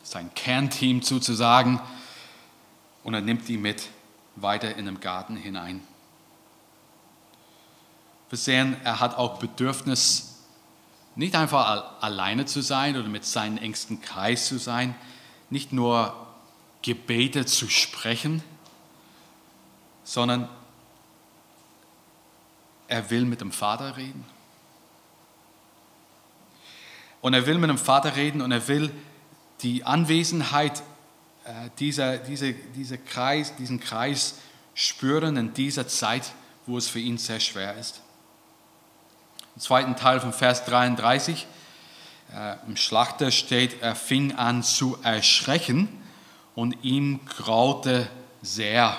sein 0.04 0.34
Kernteam 0.36 1.02
sozusagen. 1.02 1.80
Und 3.04 3.14
er 3.14 3.22
nimmt 3.22 3.48
die 3.48 3.58
mit 3.58 3.90
weiter 4.36 4.76
in 4.76 4.86
den 4.86 5.00
Garten 5.00 5.38
hinein. 5.38 5.82
Wir 8.30 8.38
sehen, 8.38 8.76
er 8.84 9.00
hat 9.00 9.16
auch 9.18 9.40
Bedürfnis 9.40 10.40
nicht 11.16 11.36
einfach 11.36 12.02
alleine 12.02 12.46
zu 12.46 12.62
sein 12.62 12.98
oder 12.98 13.08
mit 13.08 13.24
seinem 13.24 13.58
engsten 13.58 14.02
Kreis 14.02 14.48
zu 14.48 14.58
sein, 14.58 14.96
nicht 15.50 15.72
nur 15.72 16.25
Gebete 16.86 17.48
zu 17.48 17.68
sprechen, 17.68 18.44
sondern 20.04 20.48
er 22.88 23.10
will 23.10 23.26
mit 23.26 23.42
dem 23.42 23.52
Vater 23.52 23.98
reden. 23.98 24.24
Und 27.22 27.34
er 27.34 27.48
will 27.48 27.58
mit 27.58 27.72
dem 27.72 27.80
Vater 27.80 28.16
reden 28.16 28.40
und 28.40 28.52
er 28.52 28.68
will 28.68 28.92
die 29.64 29.84
Anwesenheit 29.84 30.84
äh, 31.46 31.72
dieser, 31.80 32.20
dieser, 32.20 32.52
dieser 32.52 33.00
Kreis, 33.00 33.56
diesen 33.56 33.80
Kreis 33.80 34.36
spüren 34.76 35.38
in 35.38 35.56
dieser 35.56 35.88
Zeit, 35.88 36.34
wo 36.68 36.78
es 36.78 36.88
für 36.88 37.00
ihn 37.00 37.18
sehr 37.18 37.40
schwer 37.40 37.76
ist. 37.78 38.02
Im 39.56 39.62
zweiten 39.64 39.96
Teil 39.96 40.20
von 40.20 40.34
Vers 40.34 40.66
33, 40.66 41.48
äh, 42.32 42.58
im 42.68 42.78
Schlachter 42.78 43.32
steht, 43.32 43.82
er 43.82 43.96
fing 43.96 44.34
an 44.34 44.62
zu 44.62 45.00
erschrecken 45.02 46.05
und 46.56 46.84
ihm 46.84 47.20
graute 47.26 48.10
sehr. 48.42 48.98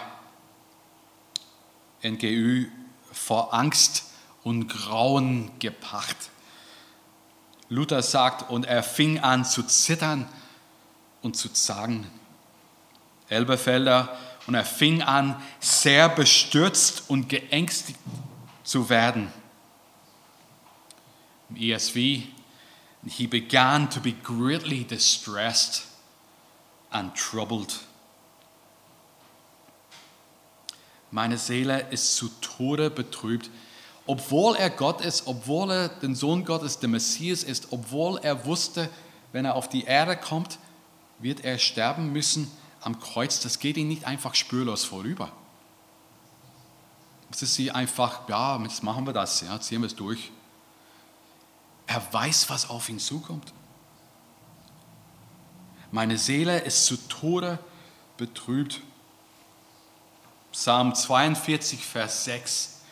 NGÜ 2.02 2.68
vor 3.12 3.54
Angst 3.54 4.04
und 4.44 4.68
Grauen 4.68 5.50
gepacht. 5.58 6.16
Luther 7.68 8.02
sagt, 8.02 8.48
und 8.50 8.66
er 8.66 8.82
fing 8.82 9.18
an 9.18 9.44
zu 9.44 9.64
zittern 9.64 10.28
und 11.22 11.36
zu 11.36 11.48
zagen. 11.48 12.06
Elberfelder, 13.28 14.16
und 14.46 14.54
er 14.54 14.64
fing 14.64 15.02
an, 15.02 15.42
sehr 15.58 16.08
bestürzt 16.08 17.10
und 17.10 17.28
geängstigt 17.28 17.98
zu 18.62 18.88
werden. 18.88 19.32
ESV, 21.54 21.94
he 21.94 23.26
began 23.28 23.90
to 23.90 24.00
be 24.00 24.12
greatly 24.12 24.84
distressed. 24.84 25.86
And 26.90 27.14
troubled. 27.16 27.80
Meine 31.10 31.38
Seele 31.38 31.86
ist 31.90 32.16
zu 32.16 32.28
Tode 32.40 32.90
betrübt, 32.90 33.50
obwohl 34.06 34.56
er 34.56 34.70
Gott 34.70 35.00
ist, 35.00 35.26
obwohl 35.26 35.70
er 35.70 35.88
den 35.88 36.14
Sohn 36.14 36.44
Gottes, 36.44 36.78
der 36.78 36.88
Messias 36.88 37.42
ist, 37.42 37.68
obwohl 37.72 38.18
er 38.18 38.44
wusste, 38.44 38.88
wenn 39.32 39.44
er 39.44 39.54
auf 39.54 39.68
die 39.68 39.84
Erde 39.84 40.16
kommt, 40.16 40.58
wird 41.18 41.44
er 41.44 41.58
sterben 41.58 42.12
müssen 42.12 42.50
am 42.80 43.00
Kreuz. 43.00 43.40
Das 43.40 43.58
geht 43.58 43.76
ihm 43.76 43.88
nicht 43.88 44.04
einfach 44.04 44.34
spürlos 44.34 44.84
vorüber. 44.84 45.32
Es 47.30 47.42
ist 47.42 47.54
sie 47.54 47.70
einfach, 47.70 48.28
ja, 48.28 48.60
jetzt 48.62 48.82
machen 48.82 49.06
wir 49.06 49.12
das, 49.12 49.40
ja, 49.40 49.60
ziehen 49.60 49.80
wir 49.80 49.86
es 49.86 49.96
durch. 49.96 50.30
Er 51.86 52.02
weiß, 52.12 52.50
was 52.50 52.70
auf 52.70 52.88
ihn 52.88 52.98
zukommt. 52.98 53.52
Meine 55.96 56.18
Seele 56.18 56.58
ist 56.58 56.84
zu 56.84 56.98
Tode 57.08 57.58
betrübt. 58.18 58.82
Psalm 60.52 60.94
42, 60.94 61.86
Vers 61.86 62.26
6. 62.26 62.82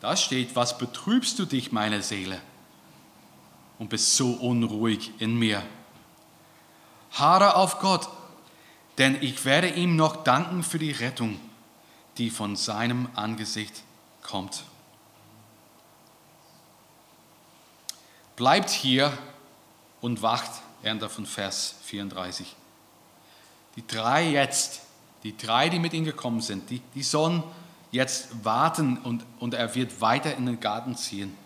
Da 0.00 0.16
steht, 0.16 0.54
was 0.54 0.78
betrübst 0.78 1.40
du 1.40 1.44
dich, 1.44 1.72
meine 1.72 2.02
Seele, 2.02 2.40
und 3.80 3.90
bist 3.90 4.14
so 4.14 4.30
unruhig 4.30 5.10
in 5.18 5.36
mir. 5.36 5.60
Haare 7.10 7.56
auf 7.56 7.80
Gott, 7.80 8.08
denn 8.98 9.20
ich 9.20 9.44
werde 9.44 9.70
ihm 9.70 9.96
noch 9.96 10.22
danken 10.22 10.62
für 10.62 10.78
die 10.78 10.92
Rettung, 10.92 11.40
die 12.18 12.30
von 12.30 12.54
seinem 12.54 13.08
Angesicht 13.16 13.82
kommt. 14.22 14.62
Bleibt 18.36 18.70
hier 18.70 19.12
und 20.00 20.22
wacht, 20.22 20.52
Ende 20.84 21.08
von 21.08 21.26
Vers 21.26 21.76
34. 21.84 22.54
Die 23.76 23.86
drei 23.86 24.28
jetzt, 24.30 24.82
die 25.22 25.36
drei, 25.36 25.68
die 25.68 25.78
mit 25.78 25.92
ihm 25.92 26.04
gekommen 26.04 26.40
sind, 26.40 26.70
die, 26.70 26.80
die 26.94 27.02
sollen 27.02 27.42
jetzt 27.90 28.44
warten 28.44 28.98
und, 28.98 29.24
und 29.38 29.54
er 29.54 29.74
wird 29.74 30.00
weiter 30.00 30.36
in 30.36 30.46
den 30.46 30.60
Garten 30.60 30.96
ziehen. 30.96 31.36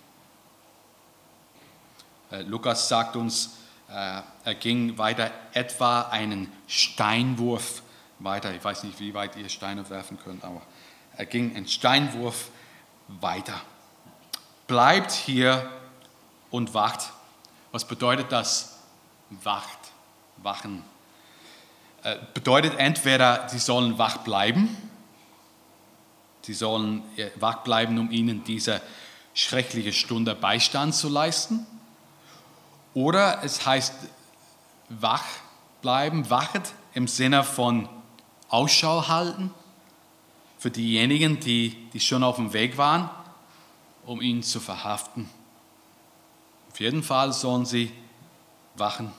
Äh, 2.31 2.43
Lukas 2.43 2.89
sagt 2.89 3.17
uns, 3.17 3.57
äh, 3.89 4.21
er 4.45 4.55
ging 4.55 4.99
weiter 4.99 5.31
etwa 5.53 6.03
einen 6.03 6.53
Steinwurf 6.67 7.83
weiter. 8.19 8.55
Ich 8.55 8.65
weiß 8.65 8.83
nicht, 8.85 9.01
wie 9.01 9.15
weit 9.15 9.37
ihr 9.37 9.49
Steine 9.49 9.89
werfen 9.91 10.19
könnt, 10.23 10.45
aber 10.45 10.63
er 11.17 11.27
ging 11.27 11.55
einen 11.55 11.69
Steinwurf 11.69 12.51
weiter. 13.09 13.61
Bleibt 14.67 15.13
hier 15.13 15.71
und 16.51 16.75
wacht. 16.75 17.11
Was 17.73 17.87
bedeutet 17.87 18.33
das? 18.33 18.78
Wacht, 19.31 19.79
wachen. 20.39 20.83
Äh, 22.03 22.17
bedeutet 22.35 22.79
entweder, 22.79 23.49
sie 23.49 23.59
sollen 23.59 23.99
wach 23.99 24.19
bleiben, 24.19 24.77
sie 26.43 26.55
sollen 26.55 27.03
äh, 27.17 27.31
wach 27.37 27.59
bleiben, 27.59 27.99
um 27.99 28.11
ihnen 28.11 28.45
diese 28.45 28.81
schreckliche 29.35 29.93
Stunde 29.93 30.35
Beistand 30.35 30.95
zu 30.95 31.09
leisten, 31.09 31.67
oder 32.95 33.45
es 33.45 33.67
heißt 33.67 33.95
wach 34.89 35.25
bleiben, 35.83 36.31
wachet 36.31 36.73
im 36.95 37.07
Sinne 37.07 37.45
von 37.45 37.89
Ausschau 38.49 39.09
halten 39.09 39.53
für 40.59 40.71
diejenigen, 40.71 41.39
die, 41.39 41.89
die 41.93 42.01
schon 42.01 42.25
auf 42.25 42.37
dem 42.37 42.53
Weg 42.53 42.79
waren, 42.79 43.11
um 44.05 44.21
ihn 44.21 44.43
zu 44.43 44.59
verhaften. 44.59 45.29
Auf 46.73 46.81
jeden 46.81 47.03
Fall 47.03 47.33
sollen 47.33 47.67
sie 47.67 47.93
wachen. 48.79 49.13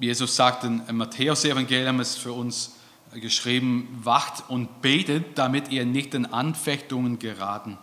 Jesus 0.00 0.36
sagt 0.36 0.64
im 0.64 0.96
Matthäus-Evangelium 0.96 2.00
ist 2.00 2.18
für 2.18 2.32
uns 2.32 2.76
geschrieben, 3.14 4.00
wacht 4.02 4.48
und 4.48 4.82
betet, 4.82 5.36
damit 5.36 5.68
ihr 5.68 5.84
nicht 5.84 6.14
in 6.14 6.26
Anfechtungen 6.26 7.18
geraten. 7.18 7.76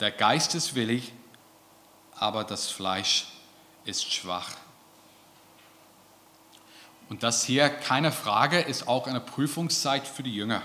Der 0.00 0.10
Geist 0.10 0.54
ist 0.54 0.74
willig, 0.74 1.12
aber 2.16 2.44
das 2.44 2.70
Fleisch 2.70 3.26
ist 3.84 4.12
schwach. 4.12 4.50
Und 7.08 7.22
das 7.22 7.44
hier, 7.44 7.68
keine 7.68 8.10
Frage, 8.10 8.58
ist 8.58 8.88
auch 8.88 9.06
eine 9.06 9.20
Prüfungszeit 9.20 10.08
für 10.08 10.22
die 10.22 10.34
Jünger. 10.34 10.62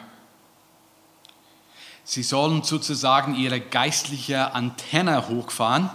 Sie 2.05 2.23
sollen 2.23 2.63
sozusagen 2.63 3.35
ihre 3.35 3.59
geistliche 3.59 4.53
Antenne 4.53 5.27
hochfahren 5.27 5.89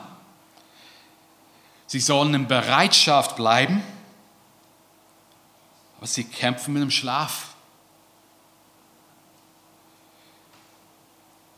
Sie 1.92 2.00
sollen 2.00 2.32
in 2.32 2.48
Bereitschaft 2.48 3.36
bleiben, 3.36 3.82
aber 5.98 6.06
sie 6.06 6.24
kämpfen 6.24 6.72
mit 6.72 6.82
dem 6.82 6.90
Schlaf. 6.90 7.48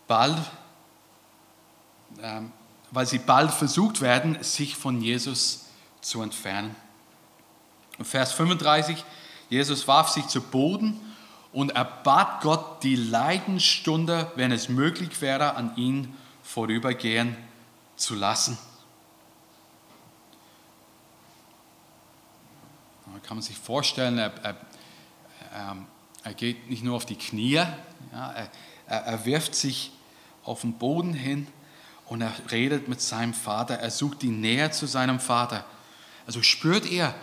Bald, 0.08 0.36
ähm, 2.20 2.50
weil 2.90 3.06
sie 3.06 3.20
bald 3.20 3.52
versucht 3.52 4.00
werden, 4.00 4.42
sich 4.42 4.74
von 4.74 5.00
Jesus 5.00 5.66
zu 6.00 6.20
entfernen. 6.20 6.74
Vers 8.02 8.32
35, 8.32 9.04
Jesus 9.50 9.86
warf 9.86 10.08
sich 10.08 10.26
zu 10.26 10.40
Boden 10.40 11.00
und 11.52 11.76
er 11.76 11.84
bat 11.84 12.40
Gott, 12.40 12.82
die 12.82 12.96
Leidensstunde, 12.96 14.32
wenn 14.34 14.50
es 14.50 14.68
möglich 14.68 15.20
wäre, 15.20 15.54
an 15.54 15.76
ihn 15.76 16.12
vorübergehen 16.42 17.36
zu 17.94 18.16
lassen. 18.16 18.58
Kann 23.26 23.36
man 23.36 23.42
sich 23.42 23.56
vorstellen, 23.56 24.18
er, 24.18 24.32
er, 24.42 24.56
ähm, 25.54 25.86
er 26.22 26.34
geht 26.34 26.70
nicht 26.70 26.84
nur 26.84 26.96
auf 26.96 27.06
die 27.06 27.16
Knie, 27.16 27.54
ja, 27.54 27.70
er, 28.12 28.50
er 28.86 29.24
wirft 29.24 29.54
sich 29.54 29.92
auf 30.44 30.60
den 30.60 30.74
Boden 30.74 31.14
hin 31.14 31.46
und 32.06 32.20
er 32.20 32.32
redet 32.50 32.88
mit 32.88 33.00
seinem 33.00 33.34
Vater, 33.34 33.74
er 33.74 33.90
sucht 33.90 34.22
die 34.22 34.28
Nähe 34.28 34.70
zu 34.70 34.86
seinem 34.86 35.20
Vater. 35.20 35.64
Also 36.26 36.42
spürt 36.42 36.90
er, 36.90 37.14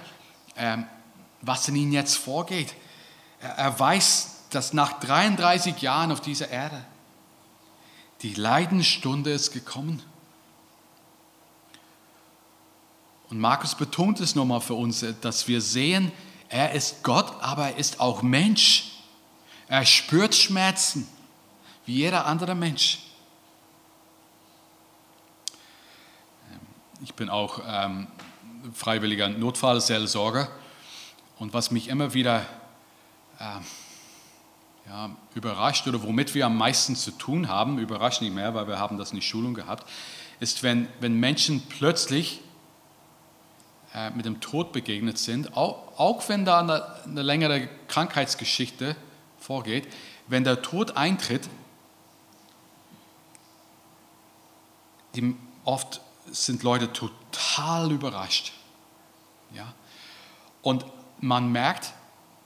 ähm, 0.56 0.86
was 1.42 1.68
in 1.68 1.76
ihm 1.76 1.92
jetzt 1.92 2.16
vorgeht. 2.18 2.74
Er, 3.40 3.52
er 3.52 3.80
weiß, 3.80 4.48
dass 4.50 4.74
nach 4.74 5.00
33 5.00 5.82
Jahren 5.82 6.12
auf 6.12 6.22
dieser 6.22 6.50
Erde 6.50 6.84
die 8.22 8.34
Leidensstunde 8.34 9.32
ist 9.32 9.52
gekommen. 9.52 10.04
Und 13.32 13.40
Markus 13.40 13.76
betont 13.76 14.20
es 14.20 14.36
nochmal 14.36 14.60
für 14.60 14.74
uns, 14.74 15.06
dass 15.22 15.48
wir 15.48 15.62
sehen, 15.62 16.12
er 16.50 16.74
ist 16.74 17.02
Gott, 17.02 17.34
aber 17.40 17.70
er 17.70 17.78
ist 17.78 18.02
auch 18.02 18.22
Mensch. 18.22 18.92
Er 19.70 19.86
spürt 19.86 20.36
Schmerzen, 20.36 21.08
wie 21.86 21.96
jeder 21.96 22.26
andere 22.26 22.56
Mensch. 22.56 23.00
Ich 27.06 27.14
bin 27.14 27.30
auch 27.30 27.62
ähm, 27.66 28.08
freiwilliger 28.74 29.30
Notfallseelsorger 29.30 30.50
und 31.40 31.54
was 31.54 31.72
mich 31.72 31.88
immer 31.88 32.14
wieder 32.14 32.46
äh, 33.40 34.90
ja, 34.90 35.10
überrascht 35.36 35.88
oder 35.88 36.04
womit 36.04 36.36
wir 36.36 36.48
am 36.48 36.58
meisten 36.58 36.98
zu 36.98 37.12
tun 37.12 37.48
haben, 37.48 37.80
überrascht 37.80 38.22
nicht 38.22 38.36
mehr, 38.36 38.54
weil 38.56 38.68
wir 38.68 38.78
haben 38.78 38.98
das 38.98 39.12
in 39.12 39.20
der 39.20 39.24
Schulung 39.24 39.54
gehabt, 39.54 39.90
ist, 40.42 40.64
wenn, 40.64 40.90
wenn 41.00 41.18
Menschen 41.18 41.64
plötzlich 41.70 42.42
mit 44.16 44.26
dem 44.26 44.40
Tod 44.40 44.72
begegnet 44.72 45.18
sind, 45.18 45.58
auch, 45.58 46.00
auch 46.00 46.30
wenn 46.30 46.46
da 46.46 46.60
eine, 46.60 46.86
eine 47.06 47.22
längere 47.22 47.68
Krankheitsgeschichte 47.88 48.96
vorgeht, 49.38 49.88
wenn 50.28 50.44
der 50.44 50.62
Tod 50.62 50.96
eintritt, 50.96 51.50
die, 55.16 55.36
oft 55.66 56.02
sind 56.32 56.64
Leute 56.64 56.94
total 56.94 57.92
überrascht. 57.92 58.54
Ja? 59.54 59.74
Und 60.62 60.86
man 61.20 61.52
merkt, 61.52 61.94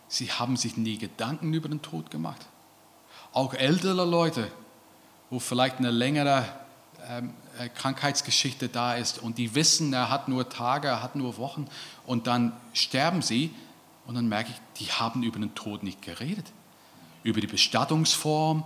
sie 0.08 0.32
haben 0.32 0.58
sich 0.58 0.78
nie 0.78 0.98
Gedanken 0.98 1.54
über 1.54 1.70
den 1.70 1.82
Tod 1.82 2.10
gemacht. 2.10 2.42
Auch 3.34 3.54
ältere 3.54 4.06
Leute, 4.06 4.52
wo 5.30 5.40
vielleicht 5.40 5.78
eine 5.78 5.92
längere 5.92 6.40
äh, 6.40 6.65
Krankheitsgeschichte 7.76 8.70
da 8.70 8.96
ist 8.96 9.20
und 9.20 9.38
die 9.38 9.56
wissen, 9.56 9.94
er 9.94 10.10
hat 10.10 10.28
nur 10.28 10.50
Tage, 10.50 10.88
er 10.88 11.04
hat 11.04 11.16
nur 11.16 11.38
Wochen 11.38 11.68
und 12.06 12.28
dann 12.28 12.54
sterben 12.74 13.22
sie 13.22 13.52
und 14.06 14.16
dann 14.16 14.28
merke 14.28 14.52
ich, 14.52 14.86
die 14.86 14.92
haben 14.92 15.24
über 15.24 15.40
den 15.40 15.56
Tod 15.56 15.84
nicht 15.84 16.02
geredet. 16.02 16.46
Über 17.24 17.42
die 17.42 17.48
Bestattungsform, 17.48 18.64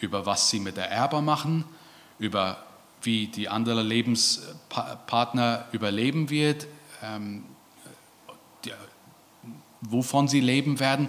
über 0.00 0.26
was 0.26 0.50
sie 0.50 0.60
mit 0.60 0.76
der 0.76 0.90
Erbe 0.90 1.22
machen, 1.22 1.64
über 2.18 2.58
wie 3.02 3.26
die 3.26 3.48
andere 3.48 3.82
Lebenspartner 3.82 5.66
überleben 5.72 6.30
wird, 6.30 6.66
ähm, 7.02 7.44
die, 8.64 8.72
wovon 9.80 10.28
sie 10.28 10.40
leben 10.40 10.78
werden. 10.78 11.08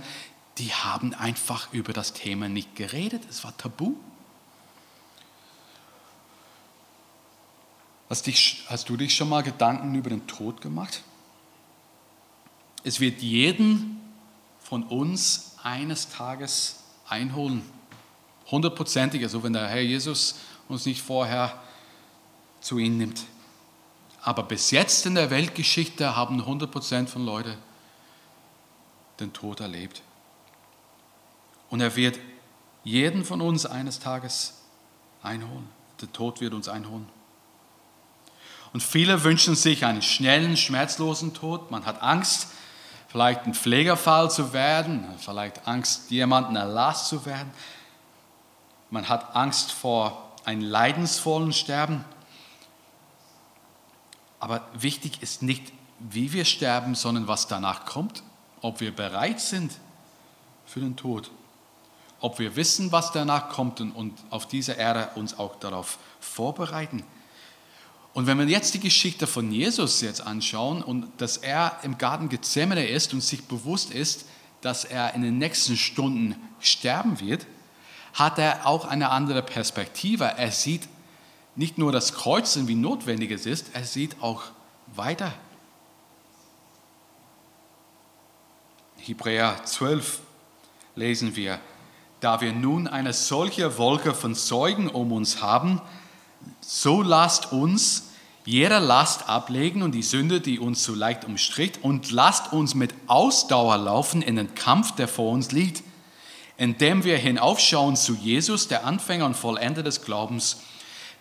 Die 0.58 0.74
haben 0.74 1.14
einfach 1.14 1.72
über 1.74 1.94
das 1.94 2.14
Thema 2.14 2.50
nicht 2.50 2.76
geredet. 2.76 3.24
Es 3.30 3.44
war 3.44 3.56
tabu. 3.58 3.96
Hast, 8.14 8.28
dich, 8.28 8.64
hast 8.68 8.90
du 8.90 8.96
dich 8.96 9.16
schon 9.16 9.28
mal 9.28 9.42
Gedanken 9.42 9.96
über 9.96 10.12
den 10.12 10.28
Tod 10.28 10.62
gemacht? 10.62 11.02
es 12.84 13.00
wird 13.00 13.24
jeden 13.24 14.00
von 14.60 14.84
uns 14.84 15.56
eines 15.64 16.10
Tages 16.10 16.84
einholen. 17.10 17.64
Hundertprozentig, 18.52 19.24
also 19.24 19.42
wenn 19.42 19.54
der 19.54 19.68
Herr 19.68 19.82
Jesus 19.82 20.36
uns 20.70 20.86
nicht 20.86 21.02
vorher 21.02 21.60
zu 22.62 22.78
ihm 22.78 23.00
nimmt. 23.00 23.24
Aber 24.22 24.44
bis 24.44 24.70
jetzt 24.70 25.08
in 25.08 25.16
der 25.16 25.32
Weltgeschichte 25.32 26.16
haben 26.16 26.40
100% 26.40 27.08
von 27.08 27.26
Leuten 27.26 27.58
den 29.20 29.34
Tod 29.34 29.60
erlebt. 29.60 30.04
Und 31.72 31.82
er 31.82 31.96
wird 31.96 32.20
jeden 32.84 33.26
von 33.26 33.42
uns 33.42 33.66
eines 33.66 33.98
Tages 33.98 34.62
einholen. 35.24 35.68
Der 36.00 36.14
Tod 36.14 36.42
wird 36.42 36.54
uns 36.54 36.70
einholen. 36.70 37.08
Und 38.74 38.82
viele 38.82 39.24
wünschen 39.24 39.56
sich 39.56 39.86
einen 39.86 40.02
schnellen, 40.02 40.58
schmerzlosen 40.58 41.36
Tod. 41.36 41.70
Man 41.70 41.86
hat 41.86 42.02
Angst, 42.02 42.48
vielleicht 43.08 43.46
ein 43.46 43.54
Pflegerfall 43.54 44.32
zu 44.32 44.52
werden, 44.52 45.06
vielleicht 45.20 45.68
Angst, 45.68 46.10
jemanden 46.10 46.56
erlass 46.56 47.08
zu 47.08 47.26
werden. 47.28 47.52
Man 48.90 49.08
hat 49.08 49.36
Angst 49.36 49.72
vor 49.72 50.32
einem 50.44 50.62
leidensvollen 50.62 51.54
Sterben. 51.54 52.04
Aber 54.40 54.62
wichtig 54.74 55.22
ist 55.22 55.44
nicht, 55.44 55.72
wie 56.00 56.34
wir 56.34 56.44
sterben, 56.44 56.96
sondern 56.96 57.28
was 57.28 57.48
danach 57.48 57.86
kommt. 57.86 58.24
Ob 58.62 58.80
wir 58.80 58.94
bereit 58.94 59.40
sind 59.40 59.72
für 60.66 60.80
den 60.80 60.96
Tod. 60.96 61.30
Ob 62.20 62.40
wir 62.40 62.56
wissen, 62.56 62.92
was 62.92 63.12
danach 63.12 63.50
kommt 63.50 63.82
und 63.82 64.14
auf 64.32 64.48
dieser 64.48 64.78
Erde 64.78 65.10
uns 65.16 65.38
auch 65.38 65.58
darauf 65.60 66.00
vorbereiten. 66.20 67.04
Und 68.14 68.28
wenn 68.28 68.38
wir 68.38 68.46
jetzt 68.46 68.76
die 68.76 68.80
Geschichte 68.80 69.26
von 69.26 69.52
Jesus 69.52 70.02
jetzt 70.02 70.22
anschauen 70.22 70.84
und 70.84 71.08
dass 71.18 71.38
er 71.38 71.80
im 71.82 71.98
Garten 71.98 72.30
Gethsemane 72.30 72.88
ist 72.88 73.14
und 73.14 73.22
sich 73.22 73.46
bewusst 73.46 73.92
ist, 73.92 74.26
dass 74.62 74.86
er 74.86 75.16
in 75.16 75.24
den 75.24 75.40
nächsten 75.40 75.76
Stunden 75.76 76.36
sterben 76.60 77.20
wird, 77.20 77.48
hat 78.14 78.38
er 78.38 78.68
auch 78.68 78.86
eine 78.86 79.10
andere 79.10 79.42
Perspektive. 79.42 80.26
Er 80.26 80.52
sieht 80.52 80.88
nicht 81.56 81.78
nur 81.78 81.92
das 81.92 82.14
Kreuzen, 82.14 82.68
wie 82.68 82.76
notwendig 82.76 83.32
es 83.32 83.46
ist, 83.46 83.72
er 83.74 83.84
sieht 83.84 84.22
auch 84.22 84.44
weiter. 84.96 85.34
Hebräer 88.98 89.64
12 89.66 90.22
lesen 90.96 91.36
wir, 91.36 91.60
da 92.20 92.42
wir 92.42 92.54
nun 92.54 92.88
eine 92.88 93.12
solche 93.12 93.78
Wolke 93.78 94.14
von 94.14 94.36
Zeugen 94.36 94.88
um 94.88 95.12
uns 95.12 95.42
haben, 95.42 95.82
so 96.62 97.02
lasst 97.02 97.52
uns 97.52 98.10
jeder 98.46 98.80
Last 98.80 99.30
ablegen 99.30 99.84
und 99.84 99.94
die 99.94 100.04
Sünde, 100.04 100.42
die 100.42 100.60
uns 100.60 100.84
so 100.84 100.94
leicht 100.94 101.26
umstrickt, 101.26 101.80
und 101.82 102.12
lasst 102.12 102.52
uns 102.52 102.76
mit 102.76 102.94
Ausdauer 103.08 103.78
laufen 103.78 104.22
in 104.22 104.36
den 104.36 104.54
Kampf, 104.54 104.92
der 104.94 105.08
vor 105.08 105.32
uns 105.32 105.52
liegt, 105.52 105.84
indem 106.58 107.04
wir 107.04 107.18
hinaufschauen 107.18 107.96
zu 107.96 108.16
Jesus, 108.16 108.68
der 108.68 108.86
Anfänger 108.86 109.26
und 109.26 109.36
Vollender 109.36 109.84
des 109.84 110.04
Glaubens, 110.04 110.62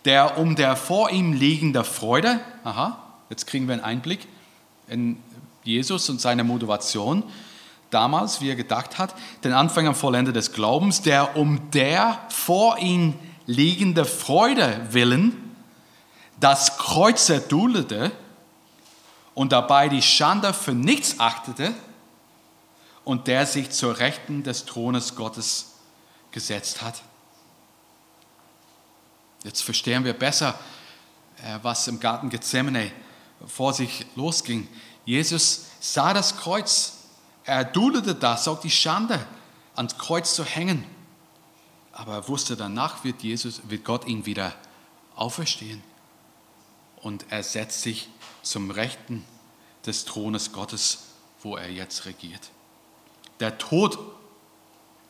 der 0.05 0.37
um 0.37 0.55
der 0.55 0.75
vor 0.75 1.11
ihm 1.11 1.33
liegende 1.33 1.83
Freude, 1.83 2.39
aha, 2.63 2.97
jetzt 3.29 3.47
kriegen 3.47 3.67
wir 3.67 3.73
einen 3.73 3.83
Einblick 3.83 4.27
in 4.87 5.17
Jesus 5.63 6.09
und 6.09 6.19
seine 6.19 6.43
Motivation, 6.43 7.23
damals, 7.89 8.41
wie 8.41 8.49
er 8.49 8.55
gedacht 8.55 8.97
hat, 8.97 9.15
den 9.43 9.53
Anfänger 9.53 9.89
und 9.89 9.95
Vollender 9.95 10.33
des 10.33 10.51
Glaubens, 10.51 11.01
der 11.01 11.37
um 11.37 11.71
der 11.71 12.19
vor 12.29 12.79
ihm 12.79 13.13
liegende 13.13 13.32
Freude 14.05 14.87
willen 14.91 15.55
das 16.39 16.77
Kreuz 16.77 17.29
erduldete 17.29 18.11
und 19.33 19.51
dabei 19.51 19.89
die 19.89 20.01
Schande 20.01 20.53
für 20.53 20.73
nichts 20.73 21.19
achtete 21.19 21.73
und 23.03 23.27
der 23.27 23.45
sich 23.45 23.71
zur 23.71 23.99
Rechten 23.99 24.43
des 24.43 24.65
Thrones 24.65 25.15
Gottes 25.15 25.73
gesetzt 26.31 26.81
hat. 26.81 27.01
Jetzt 29.43 29.63
verstehen 29.63 30.05
wir 30.05 30.13
besser, 30.13 30.57
äh, 31.43 31.59
was 31.61 31.87
im 31.87 31.99
Garten 31.99 32.29
Gethsemane 32.29 32.91
vor 33.45 33.73
sich 33.73 34.05
losging. 34.15 34.67
Jesus 35.05 35.65
sah 35.79 36.13
das 36.13 36.37
Kreuz, 36.37 36.93
er 37.43 37.65
duldete 37.65 38.15
das, 38.15 38.47
auch 38.47 38.61
die 38.61 38.71
Schande, 38.71 39.25
ans 39.75 39.97
Kreuz 39.97 40.33
zu 40.33 40.45
hängen. 40.45 40.85
Aber 41.93 42.13
er 42.13 42.27
wusste, 42.27 42.57
danach 42.57 43.03
wird, 43.03 43.23
Jesus, 43.23 43.61
wird 43.69 43.85
Gott 43.85 44.05
ihn 44.05 44.25
wieder 44.25 44.53
auferstehen. 45.15 45.81
Und 46.97 47.25
er 47.29 47.43
setzt 47.43 47.81
sich 47.81 48.09
zum 48.41 48.71
Rechten 48.71 49.23
des 49.85 50.05
Thrones 50.05 50.51
Gottes, 50.51 51.05
wo 51.41 51.55
er 51.55 51.71
jetzt 51.71 52.05
regiert. 52.05 52.49
Der 53.39 53.57
Tod 53.57 53.97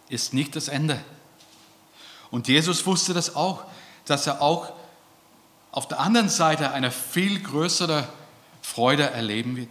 ist 0.09 0.33
nicht 0.33 0.55
das 0.55 0.67
Ende. 0.67 1.03
Und 2.29 2.47
Jesus 2.47 2.85
wusste 2.85 3.13
das 3.13 3.35
auch 3.35 3.65
dass 4.05 4.27
er 4.27 4.41
auch 4.41 4.73
auf 5.71 5.87
der 5.87 5.99
anderen 5.99 6.29
Seite 6.29 6.71
eine 6.71 6.91
viel 6.91 7.41
größere 7.41 8.07
Freude 8.61 9.09
erleben 9.09 9.55
wird. 9.55 9.69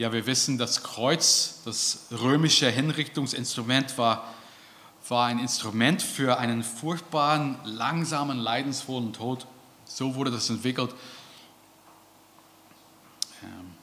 Ja, 0.00 0.10
wir 0.14 0.24
wissen, 0.24 0.56
das 0.56 0.82
Kreuz, 0.82 1.60
das 1.66 2.06
römische 2.10 2.70
Hinrichtungsinstrument, 2.70 3.98
war, 3.98 4.32
war 5.10 5.26
ein 5.26 5.38
Instrument 5.38 6.00
für 6.00 6.38
einen 6.38 6.62
furchtbaren, 6.62 7.58
langsamen, 7.64 8.38
leidensvollen 8.38 9.12
Tod. 9.12 9.46
So 9.84 10.14
wurde 10.14 10.30
das 10.30 10.48
entwickelt. 10.48 10.94
Ähm, 13.42 13.74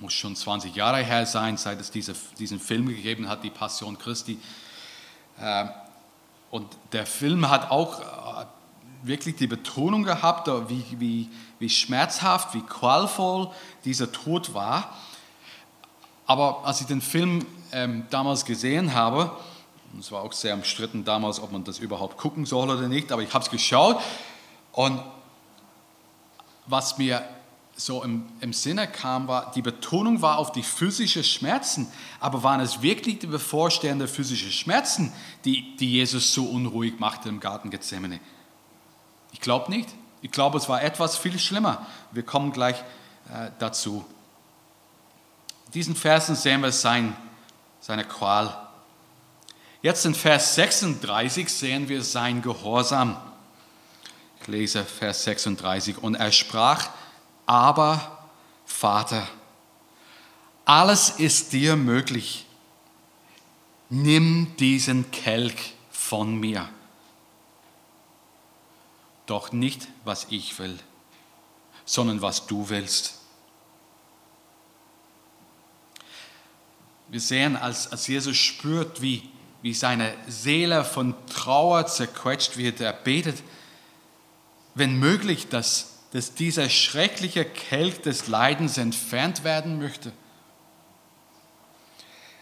muss 0.00 0.12
schon 0.12 0.36
20 0.36 0.76
Jahre 0.76 0.98
her 0.98 1.24
sein, 1.24 1.56
seit 1.56 1.80
es 1.80 1.90
diese, 1.90 2.14
diesen 2.38 2.60
Film 2.60 2.86
gegeben 2.86 3.26
hat, 3.26 3.42
die 3.42 3.48
Passion 3.48 3.96
Christi. 3.96 4.38
Ähm, 5.40 5.70
und 6.50 6.66
der 6.92 7.06
Film 7.06 7.48
hat 7.48 7.70
auch 7.70 8.00
äh, 8.42 8.44
wirklich 9.02 9.36
die 9.36 9.46
Betonung 9.46 10.02
gehabt, 10.02 10.46
wie, 10.68 10.84
wie, 10.98 11.30
wie 11.58 11.70
schmerzhaft, 11.70 12.52
wie 12.52 12.60
qualvoll 12.60 13.50
dieser 13.86 14.12
Tod 14.12 14.52
war. 14.52 14.94
Aber 16.28 16.64
als 16.64 16.82
ich 16.82 16.86
den 16.86 17.00
Film 17.00 17.44
ähm, 17.72 18.04
damals 18.10 18.44
gesehen 18.44 18.94
habe, 18.94 19.32
es 19.98 20.12
war 20.12 20.22
auch 20.22 20.32
sehr 20.32 20.54
umstritten 20.54 21.04
damals, 21.04 21.40
ob 21.40 21.50
man 21.50 21.64
das 21.64 21.78
überhaupt 21.78 22.18
gucken 22.18 22.44
soll 22.44 22.68
oder 22.68 22.86
nicht, 22.86 23.10
aber 23.10 23.22
ich 23.22 23.32
habe 23.32 23.42
es 23.42 23.50
geschaut 23.50 23.98
und 24.72 25.00
was 26.66 26.98
mir 26.98 27.24
so 27.76 28.02
im, 28.02 28.26
im 28.40 28.52
Sinne 28.52 28.88
kam, 28.88 29.26
war, 29.26 29.52
die 29.52 29.62
Betonung 29.62 30.20
war 30.20 30.36
auf 30.36 30.52
die 30.52 30.62
physischen 30.62 31.24
Schmerzen, 31.24 31.90
aber 32.20 32.42
waren 32.42 32.60
es 32.60 32.82
wirklich 32.82 33.20
die 33.20 33.26
bevorstehenden 33.26 34.06
physischen 34.06 34.52
Schmerzen, 34.52 35.12
die, 35.46 35.76
die 35.76 35.92
Jesus 35.92 36.34
so 36.34 36.44
unruhig 36.44 36.98
machte 36.98 37.30
im 37.30 37.40
Garten 37.40 37.70
Gethsemane? 37.70 38.20
Ich 39.32 39.40
glaube 39.40 39.70
nicht. 39.70 39.88
Ich 40.20 40.32
glaube, 40.32 40.58
es 40.58 40.68
war 40.68 40.82
etwas 40.82 41.16
viel 41.16 41.38
schlimmer. 41.38 41.86
Wir 42.10 42.24
kommen 42.24 42.52
gleich 42.52 42.76
äh, 43.32 43.50
dazu. 43.60 44.04
In 45.68 45.72
diesen 45.72 45.94
Versen 45.94 46.34
sehen 46.34 46.62
wir 46.62 46.72
sein, 46.72 47.14
seine 47.78 48.06
Qual. 48.06 48.68
Jetzt 49.82 50.06
in 50.06 50.14
Vers 50.14 50.54
36 50.54 51.46
sehen 51.52 51.90
wir 51.90 52.02
sein 52.02 52.40
Gehorsam. 52.40 53.18
Ich 54.40 54.46
lese 54.46 54.82
Vers 54.82 55.24
36. 55.24 55.98
Und 55.98 56.14
er 56.14 56.32
sprach, 56.32 56.88
aber 57.44 58.18
Vater, 58.64 59.28
alles 60.64 61.10
ist 61.10 61.52
dir 61.52 61.76
möglich. 61.76 62.46
Nimm 63.90 64.56
diesen 64.56 65.10
Kelch 65.10 65.74
von 65.90 66.34
mir. 66.34 66.66
Doch 69.26 69.52
nicht, 69.52 69.86
was 70.04 70.28
ich 70.30 70.58
will, 70.58 70.78
sondern 71.84 72.22
was 72.22 72.46
du 72.46 72.70
willst. 72.70 73.17
Wir 77.10 77.20
sehen, 77.20 77.56
als, 77.56 77.90
als 77.90 78.06
Jesus 78.06 78.36
spürt, 78.36 79.00
wie, 79.00 79.28
wie 79.62 79.74
seine 79.74 80.12
Seele 80.26 80.84
von 80.84 81.14
Trauer 81.26 81.86
zerquetscht 81.86 82.56
wird, 82.56 82.80
er 82.80 82.92
betet, 82.92 83.42
wenn 84.74 84.98
möglich, 84.98 85.48
dass 85.48 85.98
dass 86.12 86.34
dieser 86.34 86.70
schreckliche 86.70 87.44
Kelch 87.44 88.00
des 88.00 88.28
Leidens 88.28 88.78
entfernt 88.78 89.44
werden 89.44 89.78
möchte. 89.78 90.12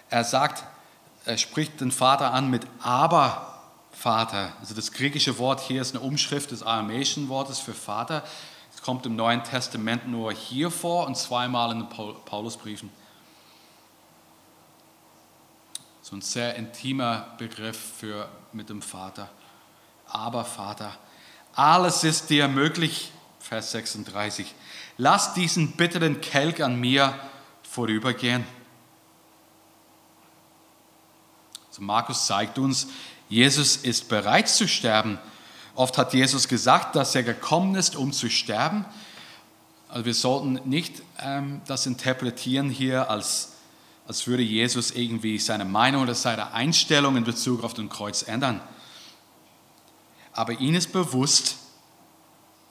Er 0.08 0.24
sagt, 0.24 0.64
er 1.24 1.36
spricht 1.36 1.80
den 1.80 1.90
Vater 1.90 2.32
an 2.32 2.48
mit 2.48 2.64
Aber 2.80 3.54
Vater. 3.90 4.52
Also 4.60 4.74
das 4.74 4.92
griechische 4.92 5.38
Wort 5.38 5.60
hier 5.60 5.82
ist 5.82 5.96
eine 5.96 6.04
Umschrift 6.04 6.52
des 6.52 6.62
aramäischen 6.62 7.28
Wortes 7.28 7.58
für 7.58 7.74
Vater. 7.74 8.22
Es 8.72 8.82
kommt 8.82 9.04
im 9.06 9.16
Neuen 9.16 9.42
Testament 9.42 10.06
nur 10.06 10.32
hier 10.32 10.70
vor 10.70 11.06
und 11.06 11.16
zweimal 11.16 11.72
in 11.72 11.80
den 11.80 11.88
Paulusbriefen. 11.88 12.90
So 16.08 16.14
ein 16.14 16.22
sehr 16.22 16.54
intimer 16.54 17.34
Begriff 17.36 17.76
für 17.98 18.28
mit 18.52 18.68
dem 18.68 18.80
Vater. 18.80 19.28
Aber 20.06 20.44
Vater, 20.44 20.96
alles 21.52 22.04
ist 22.04 22.30
dir 22.30 22.46
möglich 22.46 23.10
Vers 23.40 23.72
36. 23.72 24.54
Lass 24.98 25.34
diesen 25.34 25.72
bitteren 25.72 26.20
Kelch 26.20 26.62
an 26.62 26.78
mir 26.78 27.12
vorübergehen. 27.64 28.44
Also 31.70 31.82
Markus 31.82 32.24
zeigt 32.24 32.56
uns, 32.56 32.86
Jesus 33.28 33.74
ist 33.74 34.08
bereit 34.08 34.48
zu 34.48 34.68
sterben. 34.68 35.18
Oft 35.74 35.98
hat 35.98 36.14
Jesus 36.14 36.46
gesagt, 36.46 36.94
dass 36.94 37.16
er 37.16 37.24
gekommen 37.24 37.74
ist, 37.74 37.96
um 37.96 38.12
zu 38.12 38.30
sterben. 38.30 38.84
Also 39.88 40.04
wir 40.04 40.14
sollten 40.14 40.60
nicht 40.66 41.02
ähm, 41.18 41.62
das 41.66 41.84
interpretieren 41.84 42.70
hier, 42.70 43.10
als, 43.10 43.55
als 44.06 44.26
würde 44.26 44.42
Jesus 44.42 44.92
irgendwie 44.92 45.38
seine 45.38 45.64
Meinung 45.64 46.02
oder 46.02 46.14
seine 46.14 46.52
Einstellung 46.52 47.16
in 47.16 47.24
Bezug 47.24 47.64
auf 47.64 47.74
den 47.74 47.88
Kreuz 47.88 48.22
ändern. 48.22 48.60
Aber 50.32 50.52
ihm 50.60 50.74
ist 50.74 50.92
bewusst, 50.92 51.56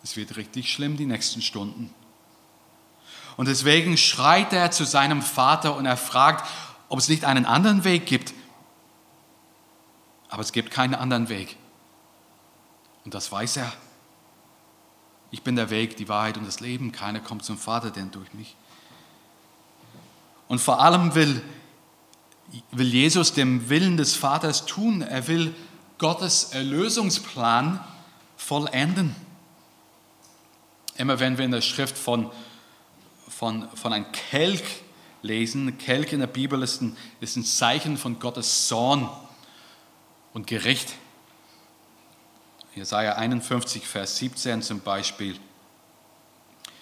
es 0.03 0.15
wird 0.15 0.37
richtig 0.37 0.71
schlimm 0.71 0.97
die 0.97 1.05
nächsten 1.05 1.41
Stunden. 1.41 1.93
Und 3.37 3.47
deswegen 3.47 3.97
schreit 3.97 4.53
er 4.53 4.71
zu 4.71 4.85
seinem 4.85 5.21
Vater 5.21 5.75
und 5.75 5.85
er 5.85 5.97
fragt, 5.97 6.47
ob 6.87 6.99
es 6.99 7.09
nicht 7.09 7.25
einen 7.25 7.45
anderen 7.45 7.83
Weg 7.83 8.05
gibt. 8.05 8.33
Aber 10.29 10.41
es 10.41 10.51
gibt 10.51 10.71
keinen 10.71 10.95
anderen 10.95 11.27
Weg. 11.27 11.57
Und 13.03 13.13
das 13.13 13.31
weiß 13.31 13.57
er. 13.57 13.73
Ich 15.31 15.43
bin 15.43 15.55
der 15.55 15.69
Weg, 15.69 15.97
die 15.97 16.07
Wahrheit 16.07 16.37
und 16.37 16.45
das 16.45 16.59
Leben. 16.59 16.91
Keiner 16.91 17.19
kommt 17.19 17.43
zum 17.43 17.57
Vater 17.57 17.91
denn 17.91 18.11
durch 18.11 18.33
mich. 18.33 18.55
Und 20.47 20.59
vor 20.59 20.79
allem 20.81 21.15
will, 21.15 21.41
will 22.71 22.87
Jesus 22.87 23.33
dem 23.33 23.69
Willen 23.69 23.97
des 23.97 24.15
Vaters 24.15 24.65
tun. 24.65 25.01
Er 25.01 25.27
will 25.27 25.55
Gottes 25.97 26.51
Erlösungsplan 26.51 27.83
vollenden. 28.37 29.15
Immer 30.97 31.19
wenn 31.19 31.37
wir 31.37 31.45
in 31.45 31.51
der 31.51 31.61
Schrift 31.61 31.97
von, 31.97 32.31
von, 33.27 33.67
von 33.75 33.93
einem 33.93 34.11
Kelch 34.11 34.63
lesen, 35.21 35.77
Kelch 35.77 36.13
in 36.13 36.19
der 36.19 36.27
Bibel 36.27 36.61
ist 36.61 36.81
ein, 36.81 36.95
ist 37.19 37.35
ein 37.35 37.43
Zeichen 37.43 37.97
von 37.97 38.19
Gottes 38.19 38.67
Zorn 38.67 39.09
und 40.33 40.47
Gericht. 40.47 40.93
Jesaja 42.75 43.15
51, 43.15 43.87
Vers 43.87 44.17
17 44.17 44.61
zum 44.61 44.81
Beispiel. 44.81 45.37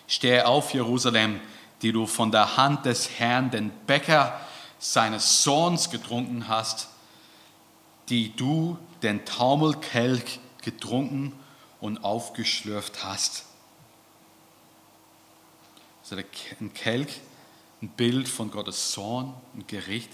Stehe 0.08 0.48
auf, 0.48 0.74
Jerusalem, 0.74 1.40
die 1.84 1.92
du 1.92 2.08
von 2.08 2.32
der 2.32 2.58
Hand 2.58 2.86
des 2.86 3.20
Herrn 3.20 3.52
den 3.52 3.72
Becher 3.86 4.40
seines 4.80 5.44
Sohns 5.44 5.90
getrunken 5.90 6.48
hast, 6.48 6.88
die 8.10 8.36
du 8.36 8.78
den 9.02 9.26
Taumelkelch 9.26 10.40
getrunken 10.62 11.34
und 11.82 12.04
aufgeschlürft 12.04 13.04
hast. 13.04 13.46
Also 16.04 16.16
ein 16.60 16.74
Kelch, 16.74 17.20
ein 17.82 17.90
Bild 17.90 18.28
von 18.28 18.50
Gottes 18.50 18.92
Zorn 18.92 19.34
und 19.54 19.68
Gericht. 19.68 20.10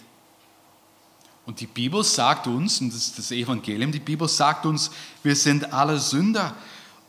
Und 1.45 1.62
die 1.62 1.67
Bibel 1.67 2.03
sagt 2.03 2.47
uns, 2.47 2.82
und 2.82 2.93
das 2.93 3.08
ist 3.08 3.17
das 3.17 3.32
Evangelium, 3.32 3.91
die 3.91 3.99
Bibel 3.99 4.27
sagt 4.27 4.65
uns, 4.65 4.91
wir 5.23 5.36
sind 5.36 5.73
alle 5.73 5.99
Sünder 5.99 6.55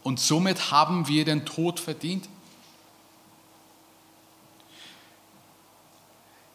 und 0.03 0.21
somit 0.21 0.71
haben 0.71 1.09
wir 1.09 1.25
den 1.25 1.45
Tod 1.45 1.81
verdient. 1.81 2.29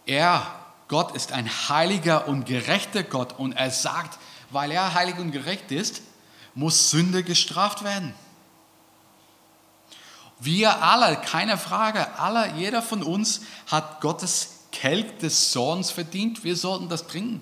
Er, 0.05 0.45
Gott, 0.87 1.15
ist 1.15 1.31
ein 1.31 1.49
heiliger 1.69 2.27
und 2.27 2.45
gerechter 2.45 3.03
Gott 3.03 3.37
und 3.37 3.53
er 3.53 3.71
sagt, 3.71 4.19
weil 4.51 4.71
er 4.71 4.93
heilig 4.93 5.17
und 5.17 5.31
gerecht 5.31 5.71
ist, 5.71 6.01
muss 6.53 6.89
Sünde 6.89 7.23
gestraft 7.23 7.83
werden. 7.83 8.13
Wir 10.39 10.83
alle, 10.83 11.17
keine 11.17 11.57
Frage, 11.57 12.17
alle, 12.19 12.53
jeder 12.53 12.81
von 12.81 13.03
uns 13.03 13.41
hat 13.67 14.01
Gottes 14.01 14.65
Kelch 14.71 15.17
des 15.19 15.51
Zorns 15.51 15.91
verdient. 15.91 16.43
Wir 16.43 16.55
sollten 16.55 16.89
das 16.89 17.07
trinken. 17.07 17.41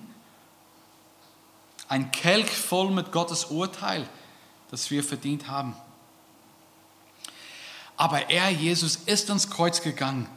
Ein 1.88 2.10
Kelch 2.12 2.50
voll 2.50 2.90
mit 2.90 3.12
Gottes 3.12 3.46
Urteil, 3.46 4.08
das 4.70 4.90
wir 4.90 5.04
verdient 5.04 5.48
haben. 5.48 5.76
Aber 7.96 8.30
er, 8.30 8.50
Jesus, 8.50 8.96
ist 8.96 9.28
ans 9.28 9.50
Kreuz 9.50 9.82
gegangen. 9.82 10.28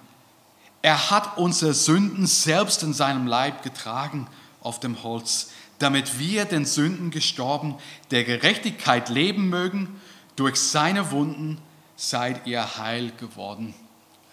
Er 0.87 1.09
hat 1.11 1.37
unsere 1.37 1.73
Sünden 1.73 2.27
selbst 2.27 2.81
in 2.81 2.93
seinem 2.93 3.27
Leib 3.27 3.61
getragen 3.61 4.25
auf 4.61 4.79
dem 4.79 5.03
Holz, 5.03 5.51
damit 5.79 6.17
wir 6.17 6.45
den 6.45 6.63
Sünden 6.63 7.11
gestorben, 7.11 7.75
der 8.09 8.23
Gerechtigkeit 8.23 9.09
leben 9.09 9.49
mögen. 9.49 9.99
Durch 10.37 10.55
seine 10.55 11.11
Wunden 11.11 11.59
seid 11.97 12.47
ihr 12.47 12.77
heil 12.77 13.11
geworden. 13.19 13.73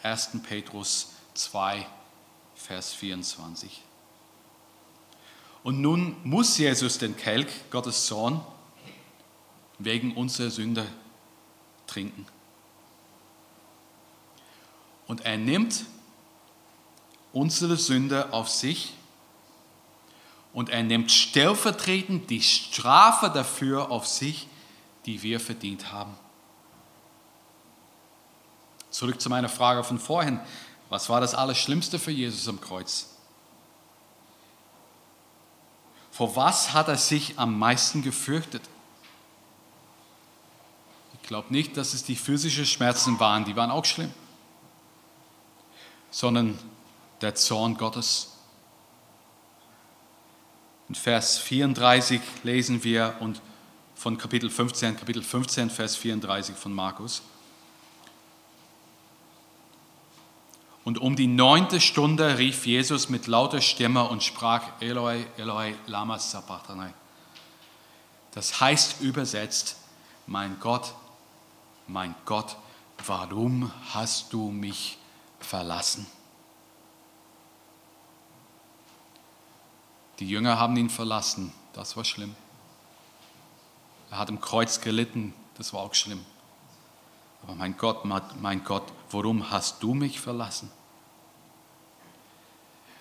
1. 0.04 0.42
Petrus 0.48 1.08
2, 1.34 1.84
Vers 2.54 2.92
24. 2.92 3.82
Und 5.64 5.80
nun 5.80 6.14
muss 6.22 6.56
Jesus 6.56 6.98
den 6.98 7.16
Kelch, 7.16 7.48
Gottes 7.70 8.06
Sohn, 8.06 8.40
wegen 9.80 10.14
unserer 10.14 10.50
Sünde 10.50 10.86
trinken. 11.88 12.24
Und 15.08 15.22
er 15.22 15.36
nimmt 15.36 15.86
unsere 17.34 17.76
Sünde 17.76 18.32
auf 18.32 18.48
sich 18.48 18.94
und 20.54 20.70
er 20.70 20.82
nimmt 20.82 21.10
stellvertretend 21.10 22.30
die 22.30 22.40
Strafe 22.40 23.28
dafür 23.28 23.90
auf 23.90 24.06
sich, 24.06 24.46
die 25.04 25.20
wir 25.22 25.40
verdient 25.40 25.92
haben. 25.92 26.14
Zurück 28.90 29.20
zu 29.20 29.28
meiner 29.28 29.48
Frage 29.48 29.82
von 29.82 29.98
vorhin. 29.98 30.40
Was 30.88 31.08
war 31.08 31.20
das 31.20 31.34
Allerschlimmste 31.34 31.98
für 31.98 32.12
Jesus 32.12 32.46
am 32.46 32.60
Kreuz? 32.60 33.08
Vor 36.12 36.36
was 36.36 36.72
hat 36.72 36.86
er 36.86 36.96
sich 36.96 37.36
am 37.36 37.58
meisten 37.58 38.02
gefürchtet? 38.02 38.62
Ich 41.20 41.26
glaube 41.26 41.52
nicht, 41.52 41.76
dass 41.76 41.94
es 41.94 42.04
die 42.04 42.14
physischen 42.14 42.66
Schmerzen 42.66 43.18
waren, 43.18 43.44
die 43.44 43.56
waren 43.56 43.72
auch 43.72 43.84
schlimm, 43.84 44.12
sondern 46.12 46.56
der 47.24 47.34
Zorn 47.34 47.78
Gottes. 47.78 48.32
In 50.90 50.94
Vers 50.94 51.38
34 51.38 52.20
lesen 52.42 52.84
wir 52.84 53.16
und 53.20 53.40
von 53.94 54.18
Kapitel 54.18 54.50
15, 54.50 54.98
Kapitel 54.98 55.22
15, 55.22 55.70
Vers 55.70 55.96
34 55.96 56.54
von 56.54 56.74
Markus. 56.74 57.22
Und 60.84 60.98
um 60.98 61.16
die 61.16 61.26
neunte 61.26 61.80
Stunde 61.80 62.36
rief 62.36 62.66
Jesus 62.66 63.08
mit 63.08 63.26
lauter 63.26 63.62
Stimme 63.62 64.06
und 64.06 64.22
sprach, 64.22 64.62
Eloi, 64.80 65.24
Eloi, 65.38 65.74
lama 65.86 66.18
sabachthani. 66.18 66.92
Das 68.32 68.60
heißt 68.60 69.00
übersetzt, 69.00 69.76
mein 70.26 70.60
Gott, 70.60 70.92
mein 71.86 72.14
Gott, 72.26 72.56
warum 73.06 73.72
hast 73.94 74.34
du 74.34 74.50
mich 74.50 74.98
verlassen? 75.40 76.06
Die 80.20 80.28
Jünger 80.28 80.58
haben 80.58 80.76
ihn 80.76 80.90
verlassen, 80.90 81.52
das 81.72 81.96
war 81.96 82.04
schlimm. 82.04 82.34
Er 84.10 84.18
hat 84.18 84.28
im 84.28 84.40
Kreuz 84.40 84.80
gelitten, 84.80 85.34
das 85.56 85.72
war 85.72 85.80
auch 85.80 85.94
schlimm. 85.94 86.24
Aber 87.42 87.54
mein 87.54 87.76
Gott, 87.76 88.04
mein 88.04 88.64
Gott, 88.64 88.84
warum 89.10 89.50
hast 89.50 89.82
du 89.82 89.92
mich 89.92 90.20
verlassen? 90.20 90.70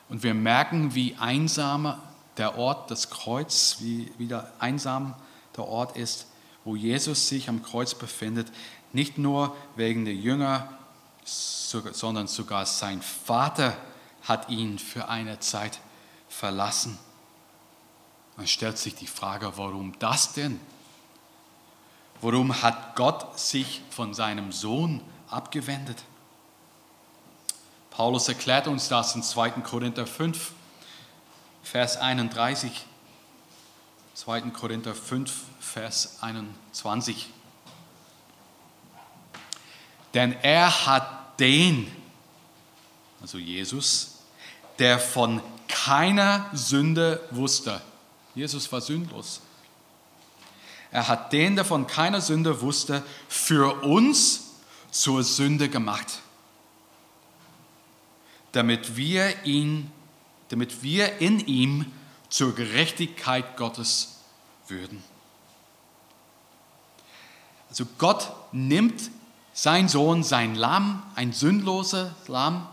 Und 0.10 0.24
wir 0.24 0.34
merken, 0.34 0.96
wie 0.96 1.16
einsam 1.16 1.98
der 2.38 2.58
Ort, 2.58 2.92
das 2.92 3.10
Kreuz, 3.10 3.78
wie, 3.80 4.12
wie 4.18 4.28
der 4.28 4.52
einsam 4.60 5.14
der 5.56 5.66
Ort 5.66 5.96
ist, 5.96 6.28
wo 6.66 6.76
Jesus 6.76 7.30
sich 7.30 7.48
am 7.48 7.64
Kreuz 7.64 7.94
befindet. 7.94 8.52
Nicht 8.92 9.18
nur 9.18 9.56
wegen 9.76 10.06
der 10.06 10.16
Jünger, 10.16 10.70
sondern 11.24 12.28
sogar 12.28 12.66
sein 12.66 13.02
Vater 13.02 13.78
hat 14.24 14.50
ihn 14.50 14.80
für 14.80 15.10
eine 15.10 15.40
Zeit 15.40 15.74
verlassen. 15.74 15.93
Man 18.38 18.48
stellt 18.48 18.78
sich 18.78 18.96
die 18.96 19.08
Frage, 19.08 19.54
warum 19.58 19.98
das 20.00 20.34
denn? 20.34 20.60
Warum 22.22 22.62
hat 22.62 22.96
Gott 22.96 23.40
sich 23.40 23.82
von 23.90 24.14
seinem 24.14 24.52
Sohn 24.52 25.02
abgewendet? 25.30 26.04
Paulus 27.92 28.28
erklärt 28.28 28.68
uns 28.68 28.88
das 28.88 29.14
in 29.14 29.22
2. 29.22 29.52
Korinther 29.62 30.08
5, 30.08 30.52
Vers 31.64 31.98
31. 31.98 32.86
2. 34.16 34.42
Korinther 34.52 34.96
5, 34.96 35.32
Vers 35.60 36.18
21. 36.22 37.30
Denn 40.14 40.34
er 40.42 40.86
hat 40.86 41.40
den, 41.40 41.92
also 43.22 43.38
Jesus, 43.38 44.20
der 44.80 44.98
von 44.98 45.42
keiner 45.68 46.50
Sünde 46.54 47.22
wusste. 47.32 47.82
Jesus 48.36 48.72
war 48.72 48.82
sündlos 48.82 49.42
er 50.94 51.08
hat 51.08 51.34
den, 51.34 51.56
der 51.56 51.66
von 51.66 51.88
keiner 51.88 52.22
Sünde 52.22 52.62
wusste, 52.62 53.02
für 53.28 53.82
uns 53.82 54.52
zur 54.92 55.24
Sünde 55.24 55.68
gemacht, 55.68 56.20
damit 58.52 58.96
wir 58.96 59.44
ihn, 59.44 59.92
damit 60.50 60.84
wir 60.84 61.20
in 61.20 61.40
ihm 61.40 61.92
zur 62.30 62.54
Gerechtigkeit 62.54 63.58
Gottes 63.58 64.20
würden. 64.68 65.04
Also 67.70 67.88
Gott 67.98 68.32
nimmt 68.52 69.10
sein 69.52 69.90
Sohn, 69.90 70.22
sein 70.22 70.54
Lamm, 70.54 71.02
ein 71.16 71.34
sündloser 71.34 72.16
Lamm, 72.28 72.68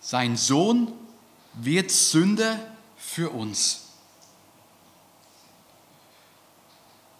sein 0.00 0.36
Sohn 0.36 0.92
wird 1.54 1.90
Sünde 1.90 2.58
für 2.96 3.30
uns. 3.30 3.88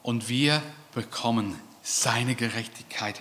Und 0.03 0.29
wir 0.29 0.63
bekommen 0.95 1.59
seine 1.83 2.35
Gerechtigkeit. 2.35 3.21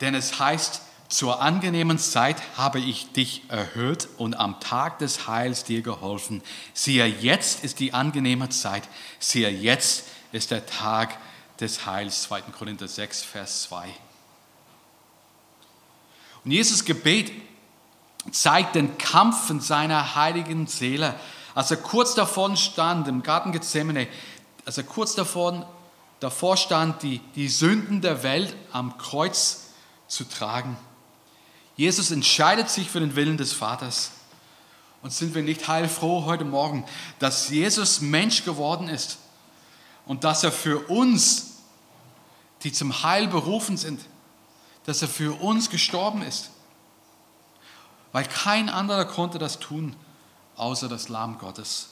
Denn 0.00 0.14
es 0.14 0.38
heißt, 0.38 0.82
zur 1.08 1.40
angenehmen 1.40 1.98
Zeit 1.98 2.42
habe 2.56 2.80
ich 2.80 3.12
dich 3.12 3.42
erhört 3.48 4.08
und 4.18 4.34
am 4.34 4.58
Tag 4.58 4.98
des 4.98 5.28
Heils 5.28 5.64
dir 5.64 5.82
geholfen. 5.82 6.42
Siehe, 6.72 7.06
jetzt 7.06 7.62
ist 7.62 7.78
die 7.78 7.92
angenehme 7.92 8.48
Zeit. 8.48 8.82
Siehe, 9.18 9.48
jetzt 9.48 10.06
ist 10.32 10.50
der 10.50 10.66
Tag 10.66 11.16
des 11.60 11.86
Heils. 11.86 12.22
2. 12.24 12.42
Korinther 12.42 12.88
6, 12.88 13.22
Vers 13.22 13.62
2. 13.64 13.88
Und 16.44 16.50
Jesus 16.50 16.84
Gebet 16.84 17.32
zeigt 18.30 18.74
den 18.74 18.98
Kampf 18.98 19.50
in 19.50 19.60
seiner 19.60 20.14
heiligen 20.14 20.66
Seele. 20.66 21.14
Als 21.54 21.70
er 21.70 21.76
kurz 21.76 22.14
davon 22.14 22.56
stand 22.56 23.08
im 23.08 23.22
Garten 23.22 23.52
Gethsemane, 23.52 24.08
als 24.64 24.78
er 24.78 24.84
kurz 24.84 25.14
davon, 25.14 25.64
davor 26.20 26.56
stand, 26.56 27.02
die, 27.02 27.20
die 27.34 27.48
Sünden 27.48 28.00
der 28.00 28.22
Welt 28.22 28.54
am 28.72 28.96
Kreuz 28.98 29.66
zu 30.08 30.24
tragen. 30.24 30.76
Jesus 31.76 32.10
entscheidet 32.10 32.70
sich 32.70 32.88
für 32.90 33.00
den 33.00 33.16
Willen 33.16 33.36
des 33.36 33.52
Vaters. 33.52 34.12
Und 35.02 35.12
sind 35.12 35.34
wir 35.34 35.42
nicht 35.42 35.68
heilfroh 35.68 36.24
heute 36.24 36.44
Morgen, 36.46 36.84
dass 37.18 37.50
Jesus 37.50 38.00
Mensch 38.00 38.44
geworden 38.44 38.88
ist 38.88 39.18
und 40.06 40.24
dass 40.24 40.44
er 40.44 40.52
für 40.52 40.88
uns, 40.88 41.56
die 42.62 42.72
zum 42.72 43.02
Heil 43.02 43.28
berufen 43.28 43.76
sind, 43.76 44.00
dass 44.84 45.02
er 45.02 45.08
für 45.08 45.40
uns 45.40 45.70
gestorben 45.70 46.22
ist. 46.22 46.50
Weil 48.12 48.24
kein 48.24 48.68
anderer 48.68 49.06
konnte 49.06 49.38
das 49.38 49.58
tun, 49.58 49.96
außer 50.56 50.88
das 50.88 51.08
Lamm 51.08 51.38
Gottes. 51.38 51.90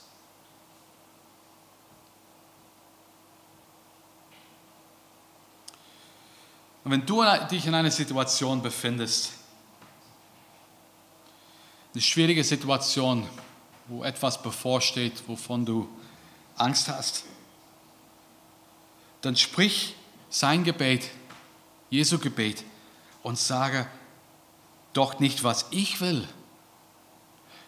Und 6.84 6.90
wenn 6.90 7.06
du 7.06 7.24
dich 7.50 7.66
in 7.66 7.74
einer 7.74 7.90
Situation 7.90 8.60
befindest, 8.60 9.32
eine 11.94 12.02
schwierige 12.02 12.42
Situation, 12.42 13.28
wo 13.86 14.02
etwas 14.04 14.42
bevorsteht, 14.42 15.22
wovon 15.26 15.64
du 15.64 15.88
Angst 16.56 16.88
hast, 16.88 17.24
dann 19.20 19.36
sprich 19.36 19.94
sein 20.30 20.64
Gebet, 20.64 21.10
Jesu 21.90 22.18
Gebet 22.18 22.64
und 23.22 23.38
sage, 23.38 23.86
doch 24.92 25.18
nicht 25.20 25.44
was 25.44 25.66
ich 25.70 26.00
will, 26.00 26.28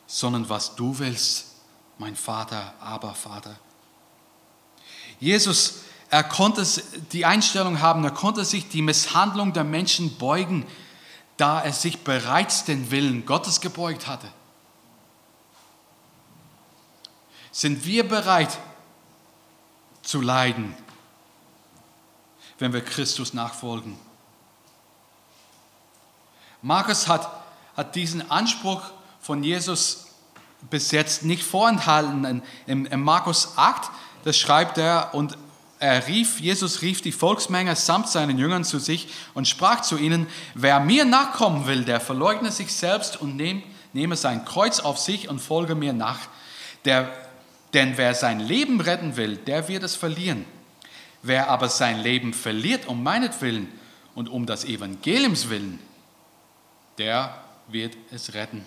sondern 0.07 0.49
was 0.49 0.77
du 0.77 0.99
willst, 0.99 1.47
mein 1.99 2.17
Vater, 2.17 2.75
aber 2.81 3.15
Vater. 3.15 3.57
Jesus, 5.21 5.85
er 6.11 6.25
konnte 6.25 6.67
die 7.13 7.25
Einstellung 7.25 7.81
haben, 7.81 8.05
er 8.05 8.11
konnte 8.11 8.45
sich 8.45 8.69
die 8.69 8.83
Misshandlung 8.83 9.53
der 9.53 9.65
Menschen 9.65 10.17
beugen, 10.19 10.67
da 11.37 11.61
er 11.61 11.73
sich 11.73 12.05
bereits 12.05 12.65
den 12.65 12.91
Willen 12.91 13.27
Gottes 13.27 13.61
gebeugt 13.61 14.07
hatte. 14.07 14.29
Sind 17.51 17.85
wir 17.85 18.07
bereit 18.09 18.59
zu 20.03 20.21
leiden, 20.21 20.75
wenn 22.59 22.73
wir 22.73 22.85
Christus 22.85 23.33
nachfolgen? 23.33 23.99
Markus 26.65 27.09
hat, 27.09 27.29
hat 27.77 27.95
diesen 27.95 28.31
Anspruch 28.31 28.81
von 29.21 29.45
Jesus 29.45 30.07
bis 30.71 30.93
jetzt 30.93 31.23
nicht 31.23 31.45
vorenthalten. 31.45 32.43
Im, 32.67 32.87
Im 32.87 33.03
Markus 33.03 33.53
8, 33.57 33.91
das 34.25 34.39
schreibt 34.39 34.79
er, 34.79 35.11
und 35.13 35.37
er 35.79 36.07
rief, 36.07 36.41
Jesus 36.41 36.81
rief 36.81 37.03
die 37.03 37.13
Volksmenge 37.13 37.77
samt 37.77 38.09
seinen 38.09 38.39
Jüngern 38.39 38.65
zu 38.65 38.79
sich 38.79 39.09
und 39.35 39.47
sprach 39.47 39.83
zu 39.83 39.99
ihnen, 39.99 40.27
wer 40.55 40.81
mir 40.81 41.05
nachkommen 41.05 41.67
will, 41.67 41.85
der 41.85 42.01
verleugne 42.01 42.51
sich 42.51 42.73
selbst 42.73 43.21
und 43.21 43.37
nehm, 43.37 43.63
nehme 43.93 44.17
sein 44.17 44.47
Kreuz 44.47 44.81
auf 44.81 44.99
sich 44.99 45.29
und 45.29 45.41
folge 45.41 45.75
mir 45.75 45.93
nach. 45.93 46.21
Der, 46.87 47.13
denn 47.75 47.99
wer 47.99 48.15
sein 48.15 48.41
Leben 48.41 48.81
retten 48.81 49.19
will, 49.19 49.37
der 49.37 49.69
wird 49.69 49.83
es 49.83 49.97
verlieren. 49.97 50.47
Wer 51.23 51.51
aber 51.51 51.69
sein 51.69 52.01
Leben 52.01 52.33
verliert 52.33 52.87
um 52.87 53.03
meinetwillen 53.03 53.69
und 54.15 54.31
um 54.31 54.47
das 54.47 54.65
Evangeliums 54.65 55.51
willen, 55.51 55.79
der 56.99 57.43
wird 57.69 57.97
es 58.11 58.35
retten. 58.35 58.65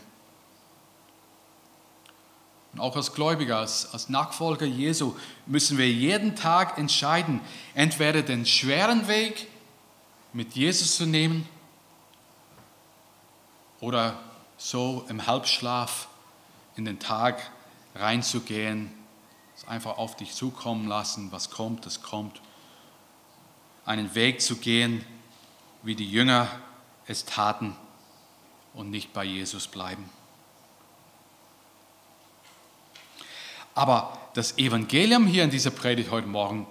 Und 2.74 2.80
auch 2.80 2.96
als 2.96 3.13
Gläubiger, 3.13 3.60
als, 3.60 3.92
als 3.94 4.10
Nachfolger 4.10 4.66
Jesu 4.66 5.16
müssen 5.46 5.78
wir 5.78 5.90
jeden 5.90 6.36
Tag 6.36 6.78
entscheiden, 6.78 7.42
entweder 7.74 8.22
den 8.22 8.46
schweren 8.46 9.08
Weg 9.08 9.48
mit 10.34 10.54
Jesus 10.56 10.98
zu 10.98 11.06
nehmen 11.06 11.48
oder 13.80 14.20
so 14.58 15.06
im 15.10 15.26
Halbschlaf 15.26 16.08
in 16.76 16.86
den 16.86 17.00
Tag 17.00 17.50
reinzugehen, 17.96 18.92
es 19.56 19.68
einfach 19.68 19.98
auf 19.98 20.16
dich 20.16 20.36
zukommen 20.36 20.88
lassen, 20.88 21.32
was 21.32 21.50
kommt, 21.50 21.86
das 21.86 22.04
kommt. 22.04 22.42
Einen 23.86 24.13
Weg 24.13 24.42
zu 24.42 24.58
gehen, 24.58 25.04
wie 25.82 25.96
die 25.96 26.12
Jünger 26.12 26.48
es 27.08 27.26
taten 27.26 27.76
und 28.78 28.92
nicht 28.92 29.12
bei 29.12 29.26
Jesus 29.26 29.68
bleiben. 29.68 30.08
Aber 33.74 34.18
das 34.36 34.58
Evangelium 34.58 35.26
hier 35.26 35.44
in 35.44 35.50
dieser 35.50 35.72
Predigt 35.72 36.12
heute 36.12 36.28
Morgen, 36.28 36.68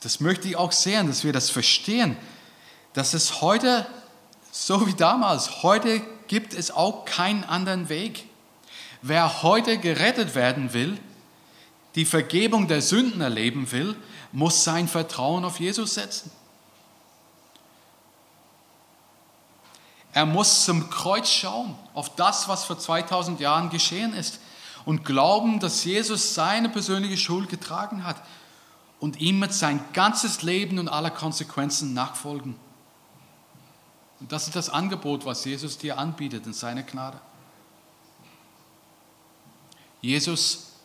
das 0.00 0.20
möchte 0.20 0.48
ich 0.48 0.56
auch 0.56 0.72
sehen, 0.72 1.08
dass 1.08 1.24
wir 1.24 1.32
das 1.32 1.50
verstehen, 1.50 2.16
dass 2.92 3.12
es 3.12 3.40
heute, 3.40 3.86
so 4.52 4.86
wie 4.86 4.94
damals, 4.94 5.64
heute 5.64 6.00
gibt 6.28 6.54
es 6.54 6.70
auch 6.70 7.04
keinen 7.04 7.42
anderen 7.44 7.88
Weg. 7.88 8.24
Wer 9.02 9.42
heute 9.42 9.78
gerettet 9.78 10.34
werden 10.36 10.72
will, 10.72 10.98
die 11.96 12.04
Vergebung 12.04 12.68
der 12.68 12.82
Sünden 12.82 13.20
erleben 13.20 13.72
will, 13.72 13.96
muss 14.30 14.62
sein 14.62 14.86
Vertrauen 14.86 15.44
auf 15.44 15.58
Jesus 15.58 15.94
setzen. 15.94 16.30
Er 20.16 20.24
muss 20.24 20.64
zum 20.64 20.88
Kreuz 20.88 21.28
schauen, 21.28 21.76
auf 21.92 22.16
das, 22.16 22.48
was 22.48 22.64
vor 22.64 22.78
2000 22.78 23.38
Jahren 23.38 23.68
geschehen 23.68 24.14
ist 24.14 24.40
und 24.86 25.04
glauben, 25.04 25.60
dass 25.60 25.84
Jesus 25.84 26.34
seine 26.34 26.70
persönliche 26.70 27.18
Schuld 27.18 27.50
getragen 27.50 28.02
hat 28.02 28.22
und 28.98 29.20
ihm 29.20 29.38
mit 29.38 29.52
sein 29.52 29.78
ganzes 29.92 30.40
Leben 30.40 30.78
und 30.78 30.88
aller 30.88 31.10
Konsequenzen 31.10 31.92
nachfolgen. 31.92 32.56
Und 34.18 34.32
das 34.32 34.46
ist 34.46 34.56
das 34.56 34.70
Angebot, 34.70 35.26
was 35.26 35.44
Jesus 35.44 35.76
dir 35.76 35.98
anbietet 35.98 36.46
in 36.46 36.54
seiner 36.54 36.82
Gnade. 36.82 37.20
Jesus 40.00 40.76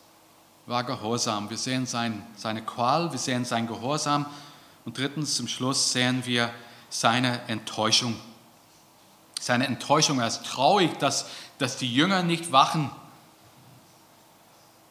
war 0.66 0.84
gehorsam. 0.84 1.48
Wir 1.48 1.56
sehen 1.56 1.86
sein, 1.86 2.22
seine 2.36 2.60
Qual, 2.60 3.10
wir 3.12 3.18
sehen 3.18 3.46
sein 3.46 3.66
Gehorsam 3.66 4.26
und 4.84 4.98
drittens 4.98 5.36
zum 5.36 5.48
Schluss 5.48 5.90
sehen 5.90 6.26
wir 6.26 6.52
seine 6.90 7.40
Enttäuschung 7.48 8.14
seine 9.42 9.66
Enttäuschung. 9.66 10.20
Er 10.20 10.28
ist 10.28 10.44
traurig, 10.44 10.98
dass, 10.98 11.26
dass 11.58 11.76
die 11.76 11.92
Jünger 11.92 12.22
nicht 12.22 12.52
wachen 12.52 12.90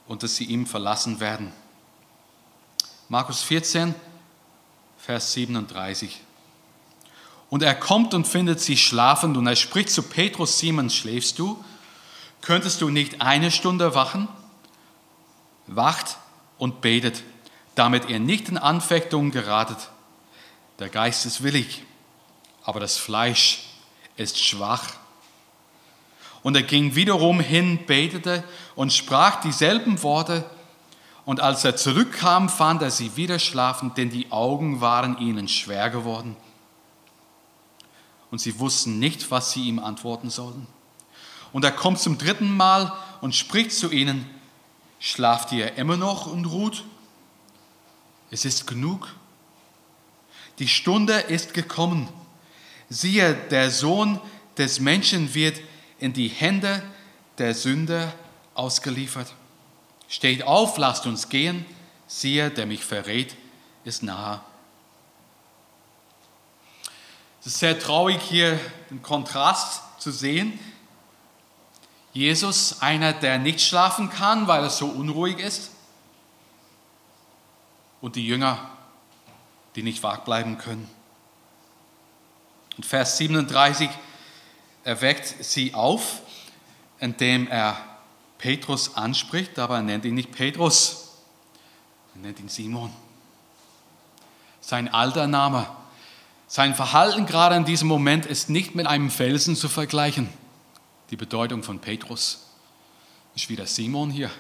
und 0.08 0.24
dass 0.24 0.36
sie 0.36 0.44
ihm 0.44 0.68
verlassen 0.68 1.22
werden. 1.22 1.54
Markus 3.08 3.42
14, 3.44 3.96
Vers 4.98 5.32
37. 5.34 6.22
Und 7.50 7.64
er 7.64 7.76
kommt 7.76 8.14
und 8.14 8.28
findet 8.28 8.60
sie 8.60 8.78
schlafend 8.78 9.38
und 9.38 9.48
er 9.48 9.56
spricht 9.56 9.90
zu 9.90 10.04
Petrus, 10.04 10.60
Simon, 10.60 10.90
schläfst 10.90 11.40
du? 11.40 11.64
Könntest 12.42 12.82
du 12.82 12.90
nicht 12.90 13.22
eine 13.22 13.52
Stunde 13.52 13.96
wachen? 13.96 14.28
Wacht 15.68 16.18
und 16.58 16.82
betet, 16.82 17.24
damit 17.76 18.10
ihr 18.10 18.20
nicht 18.20 18.50
in 18.50 18.58
Anfechtungen 18.58 19.32
geratet. 19.32 19.92
Der 20.80 20.90
Geist 20.90 21.26
ist 21.26 21.44
willig, 21.44 21.84
aber 22.64 22.80
das 22.80 22.98
Fleisch 22.98 23.71
ist 24.18 24.44
schwach. 24.44 24.94
Und 26.44 26.56
er 26.56 26.64
ging 26.64 26.96
wiederum 26.96 27.40
hin, 27.40 27.86
betete 27.86 28.44
und 28.76 28.92
sprach 28.92 29.42
dieselben 29.42 30.02
Worte. 30.02 30.50
Und 31.26 31.40
als 31.40 31.64
er 31.64 31.76
zurückkam, 31.76 32.50
fand 32.50 32.82
er 32.82 32.92
sie 32.92 33.16
wieder 33.16 33.38
schlafend, 33.38 33.98
denn 33.98 34.10
die 34.10 34.32
Augen 34.32 34.82
waren 34.82 35.18
ihnen 35.20 35.48
schwer 35.48 35.90
geworden. 35.90 36.36
Und 38.32 38.40
sie 38.40 38.60
wussten 38.60 38.98
nicht, 38.98 39.30
was 39.30 39.52
sie 39.52 39.68
ihm 39.68 39.78
antworten 39.80 40.30
sollten. 40.30 40.66
Und 41.54 41.66
er 41.66 41.72
kommt 41.72 42.00
zum 42.00 42.18
dritten 42.18 42.56
Mal 42.56 42.94
und 43.20 43.36
spricht 43.36 43.74
zu 43.74 43.92
ihnen, 43.92 44.28
schlaft 45.00 45.52
ihr 45.52 45.76
immer 45.76 45.98
noch 45.98 46.28
und 46.28 46.46
ruht? 46.46 46.86
Es 48.32 48.46
ist 48.46 48.66
genug. 48.66 49.14
Die 50.60 50.70
Stunde 50.70 51.14
ist 51.14 51.54
gekommen. 51.54 52.08
Siehe, 52.94 53.34
der 53.34 53.72
Sohn 53.72 54.20
des 54.58 54.82
Menschen 54.82 55.34
wird 55.34 55.62
in 55.98 56.12
die 56.12 56.28
Hände 56.28 56.84
der 57.38 57.56
Sünder 57.56 58.12
ausgeliefert. 58.54 59.34
Steht 60.10 60.44
auf, 60.44 60.78
lasst 60.78 61.06
uns 61.06 61.30
gehen. 61.30 61.66
Siehe, 62.06 62.52
der 62.52 62.66
mich 62.66 62.84
verrät, 62.84 63.38
ist 63.86 64.04
nahe. 64.04 64.42
Es 67.40 67.48
ist 67.48 67.60
sehr 67.60 67.80
traurig 67.80 68.22
hier 68.22 68.60
den 68.90 69.02
Kontrast 69.02 69.84
zu 69.98 70.12
sehen. 70.12 70.60
Jesus, 72.12 72.82
einer, 72.82 73.14
der 73.14 73.40
nicht 73.40 73.62
schlafen 73.62 74.10
kann, 74.10 74.50
weil 74.50 74.64
er 74.64 74.70
so 74.70 74.88
unruhig 74.88 75.40
ist. 75.40 75.72
Und 78.02 78.18
die 78.18 78.28
Jünger, 78.28 78.70
die 79.78 79.82
nicht 79.82 80.04
wach 80.04 80.18
bleiben 80.26 80.58
können. 80.58 80.90
Und 82.78 82.86
Vers 82.86 83.18
37 83.18 83.90
erweckt 84.84 85.44
sie 85.44 85.74
auf, 85.74 86.22
indem 87.00 87.48
er 87.48 87.78
Petrus 88.38 88.96
anspricht, 88.96 89.60
aber 89.60 89.78
er 89.78 89.84
nennt 89.84 90.06
ihn 90.06 90.16
nicht 90.16 90.32
Petrus, 90.32 91.10
er 92.16 92.22
nennt 92.22 92.40
ihn 92.40 92.50
Simon. 92.50 92.92
Sein 94.62 94.92
alter 94.94 95.28
Name, 95.28 95.68
sein 96.48 96.76
Verhalten 96.76 97.26
gerade 97.26 97.56
in 97.56 97.66
diesem 97.66 97.88
Moment 97.88 98.26
ist 98.26 98.50
nicht 98.50 98.76
mit 98.76 98.88
einem 98.88 99.10
Felsen 99.10 99.56
zu 99.56 99.70
vergleichen. 99.70 100.30
Die 101.10 101.16
Bedeutung 101.16 101.64
von 101.64 101.80
Petrus 101.80 102.48
ist 103.36 103.50
wieder 103.50 103.66
Simon 103.66 104.12
hier. 104.12 104.32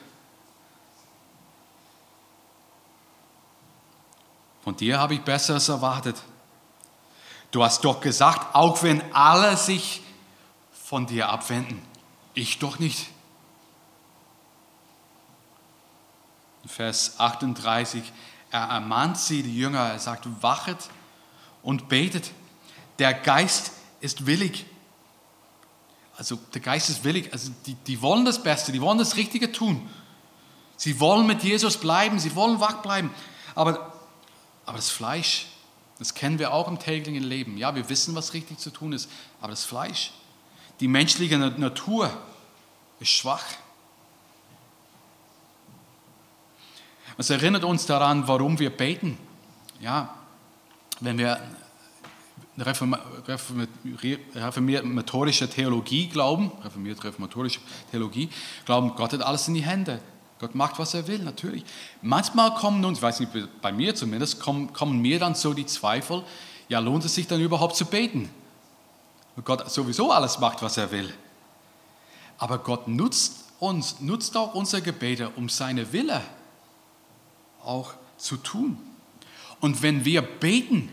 Von 4.63 4.75
dir 4.75 4.99
habe 4.99 5.15
ich 5.15 5.21
Besseres 5.21 5.69
erwartet. 5.69 6.21
Du 7.51 7.63
hast 7.63 7.83
doch 7.83 7.99
gesagt, 7.99 8.55
auch 8.55 8.81
wenn 8.81 9.13
alle 9.13 9.57
sich 9.57 10.01
von 10.71 11.05
dir 11.05 11.29
abwenden, 11.29 11.81
ich 12.33 12.59
doch 12.59 12.79
nicht. 12.79 13.09
Vers 16.65 17.19
38, 17.19 18.03
er 18.51 18.61
ermahnt 18.61 19.17
sie, 19.17 19.43
die 19.43 19.57
Jünger, 19.57 19.79
er 19.79 19.99
sagt, 19.99 20.27
wachet 20.41 20.89
und 21.61 21.89
betet. 21.89 22.31
Der 22.99 23.13
Geist 23.13 23.73
ist 23.99 24.25
willig. 24.25 24.65
Also 26.17 26.37
der 26.53 26.61
Geist 26.61 26.89
ist 26.89 27.03
willig, 27.03 27.33
also 27.33 27.51
die, 27.65 27.73
die 27.73 28.01
wollen 28.01 28.25
das 28.25 28.43
Beste, 28.43 28.71
die 28.71 28.81
wollen 28.81 28.99
das 28.99 29.15
Richtige 29.15 29.51
tun. 29.51 29.89
Sie 30.77 30.99
wollen 30.99 31.25
mit 31.25 31.43
Jesus 31.43 31.77
bleiben, 31.77 32.19
sie 32.19 32.35
wollen 32.35 32.59
wach 32.59 32.81
bleiben. 32.81 33.13
Aber, 33.55 33.93
aber 34.65 34.77
das 34.77 34.89
Fleisch, 34.89 35.47
das 36.01 36.13
kennen 36.15 36.39
wir 36.39 36.51
auch 36.51 36.67
im 36.67 36.79
täglichen 36.79 37.21
Leben. 37.21 37.59
Ja, 37.59 37.75
wir 37.75 37.87
wissen, 37.87 38.15
was 38.15 38.33
richtig 38.33 38.57
zu 38.57 38.71
tun 38.71 38.91
ist, 38.91 39.07
aber 39.39 39.51
das 39.51 39.65
Fleisch, 39.65 40.13
die 40.79 40.87
menschliche 40.87 41.37
Natur 41.37 42.09
ist 42.99 43.11
schwach. 43.11 43.43
Es 47.19 47.29
erinnert 47.29 47.63
uns 47.63 47.85
daran, 47.85 48.27
warum 48.27 48.57
wir 48.57 48.71
beten. 48.71 49.15
Ja, 49.79 50.15
wenn 51.01 51.19
wir 51.19 51.39
reformatorische 52.57 55.51
Theologie 55.51 56.07
glauben, 56.07 56.51
reformiert 56.63 57.03
reformatorische 57.03 57.59
Theologie, 57.91 58.31
glauben, 58.65 58.95
Gott 58.95 59.13
hat 59.13 59.21
alles 59.21 59.47
in 59.47 59.53
die 59.53 59.63
Hände. 59.63 60.01
Gott 60.41 60.55
macht, 60.55 60.79
was 60.79 60.95
er 60.95 61.07
will, 61.07 61.19
natürlich. 61.19 61.63
Manchmal 62.01 62.55
kommen 62.55 62.83
uns, 62.83 62.97
ich 62.97 63.03
weiß 63.03 63.19
nicht, 63.19 63.61
bei 63.61 63.71
mir 63.71 63.93
zumindest, 63.93 64.39
kommen, 64.39 64.73
kommen 64.73 64.99
mir 64.99 65.19
dann 65.19 65.35
so 65.35 65.53
die 65.53 65.67
Zweifel, 65.67 66.23
ja, 66.67 66.79
lohnt 66.79 67.05
es 67.05 67.13
sich 67.13 67.27
dann 67.27 67.39
überhaupt 67.39 67.75
zu 67.75 67.85
beten? 67.85 68.27
Und 69.35 69.45
Gott 69.45 69.69
sowieso 69.69 70.11
alles 70.11 70.39
macht, 70.39 70.63
was 70.63 70.77
er 70.77 70.91
will. 70.91 71.13
Aber 72.39 72.57
Gott 72.57 72.87
nutzt 72.87 73.45
uns, 73.59 74.01
nutzt 74.01 74.35
auch 74.35 74.55
unsere 74.55 74.81
Gebete, 74.81 75.29
um 75.35 75.47
seine 75.47 75.93
Wille 75.93 76.21
auch 77.63 77.93
zu 78.17 78.35
tun. 78.35 78.79
Und 79.59 79.83
wenn 79.83 80.05
wir 80.05 80.23
beten, 80.23 80.89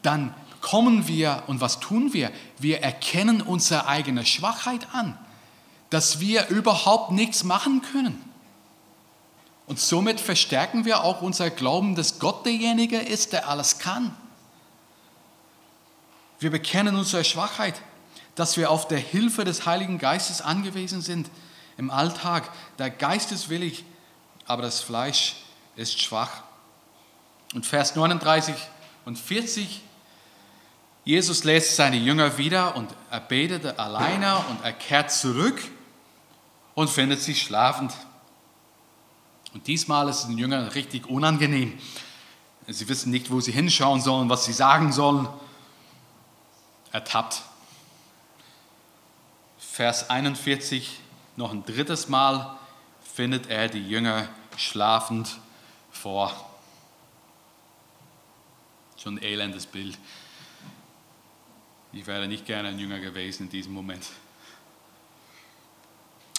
dann 0.00 0.32
kommen 0.62 1.06
wir 1.06 1.42
und 1.48 1.60
was 1.60 1.80
tun 1.80 2.14
wir? 2.14 2.32
Wir 2.58 2.80
erkennen 2.80 3.42
unsere 3.42 3.86
eigene 3.86 4.24
Schwachheit 4.24 4.88
an, 4.94 5.18
dass 5.90 6.18
wir 6.18 6.48
überhaupt 6.48 7.10
nichts 7.10 7.44
machen 7.44 7.82
können. 7.82 8.33
Und 9.66 9.80
somit 9.80 10.20
verstärken 10.20 10.84
wir 10.84 11.04
auch 11.04 11.22
unser 11.22 11.50
Glauben, 11.50 11.94
dass 11.94 12.18
Gott 12.18 12.44
derjenige 12.44 12.98
ist, 12.98 13.32
der 13.32 13.48
alles 13.48 13.78
kann. 13.78 14.14
Wir 16.38 16.50
bekennen 16.50 16.96
unsere 16.96 17.24
Schwachheit, 17.24 17.80
dass 18.34 18.56
wir 18.56 18.70
auf 18.70 18.88
der 18.88 18.98
Hilfe 18.98 19.44
des 19.44 19.64
Heiligen 19.64 19.98
Geistes 19.98 20.42
angewiesen 20.42 21.00
sind 21.00 21.30
im 21.78 21.90
Alltag. 21.90 22.50
Der 22.78 22.90
Geist 22.90 23.32
ist 23.32 23.48
willig, 23.48 23.84
aber 24.46 24.62
das 24.62 24.80
Fleisch 24.80 25.36
ist 25.76 26.00
schwach. 26.00 26.42
Und 27.54 27.64
Vers 27.64 27.94
39 27.94 28.54
und 29.04 29.18
40, 29.18 29.80
Jesus 31.04 31.44
lässt 31.44 31.76
seine 31.76 31.96
Jünger 31.96 32.36
wieder 32.36 32.76
und 32.76 32.90
er 33.10 33.20
betete 33.20 33.78
alleine 33.78 34.36
und 34.50 34.62
er 34.64 34.72
kehrt 34.72 35.12
zurück 35.12 35.62
und 36.74 36.90
findet 36.90 37.20
sie 37.20 37.34
schlafend. 37.34 37.92
Und 39.54 39.68
diesmal 39.68 40.08
ist 40.08 40.18
es 40.18 40.26
den 40.26 40.36
Jüngern 40.36 40.66
richtig 40.68 41.06
unangenehm. 41.06 41.78
Sie 42.66 42.88
wissen 42.88 43.10
nicht, 43.10 43.30
wo 43.30 43.40
sie 43.40 43.52
hinschauen 43.52 44.00
sollen, 44.00 44.28
was 44.28 44.44
sie 44.44 44.52
sagen 44.52 44.92
sollen. 44.92 45.28
Ertappt. 46.92 47.42
Vers 49.58 50.10
41, 50.10 50.98
noch 51.36 51.52
ein 51.52 51.64
drittes 51.64 52.08
Mal 52.08 52.58
findet 53.14 53.48
er 53.48 53.68
die 53.68 53.86
Jünger 53.86 54.28
schlafend 54.56 55.38
vor. 55.90 56.32
Schon 58.96 59.18
ein 59.18 59.22
elendes 59.22 59.66
Bild. 59.66 59.98
Ich 61.92 62.06
wäre 62.06 62.26
nicht 62.26 62.46
gerne 62.46 62.70
ein 62.70 62.78
Jünger 62.78 62.98
gewesen 62.98 63.44
in 63.44 63.50
diesem 63.50 63.72
Moment. 63.72 64.04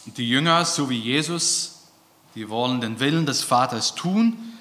Die 0.06 0.28
Jünger, 0.28 0.66
so 0.66 0.90
wie 0.90 1.00
Jesus, 1.00 1.75
die 2.36 2.50
wollen 2.50 2.82
den 2.82 3.00
Willen 3.00 3.26
des 3.26 3.42
Vaters 3.42 3.96
tun, 3.96 4.54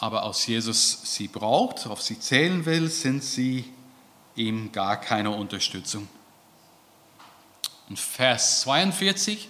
aber 0.00 0.24
aus 0.24 0.46
Jesus 0.46 1.00
sie 1.04 1.28
braucht, 1.28 1.86
auf 1.86 2.02
sie 2.02 2.18
zählen 2.18 2.64
will, 2.66 2.88
sind 2.88 3.22
sie 3.22 3.64
ihm 4.36 4.70
gar 4.72 4.96
keine 4.96 5.30
Unterstützung. 5.30 6.08
In 7.88 7.96
Vers 7.96 8.60
42 8.62 9.48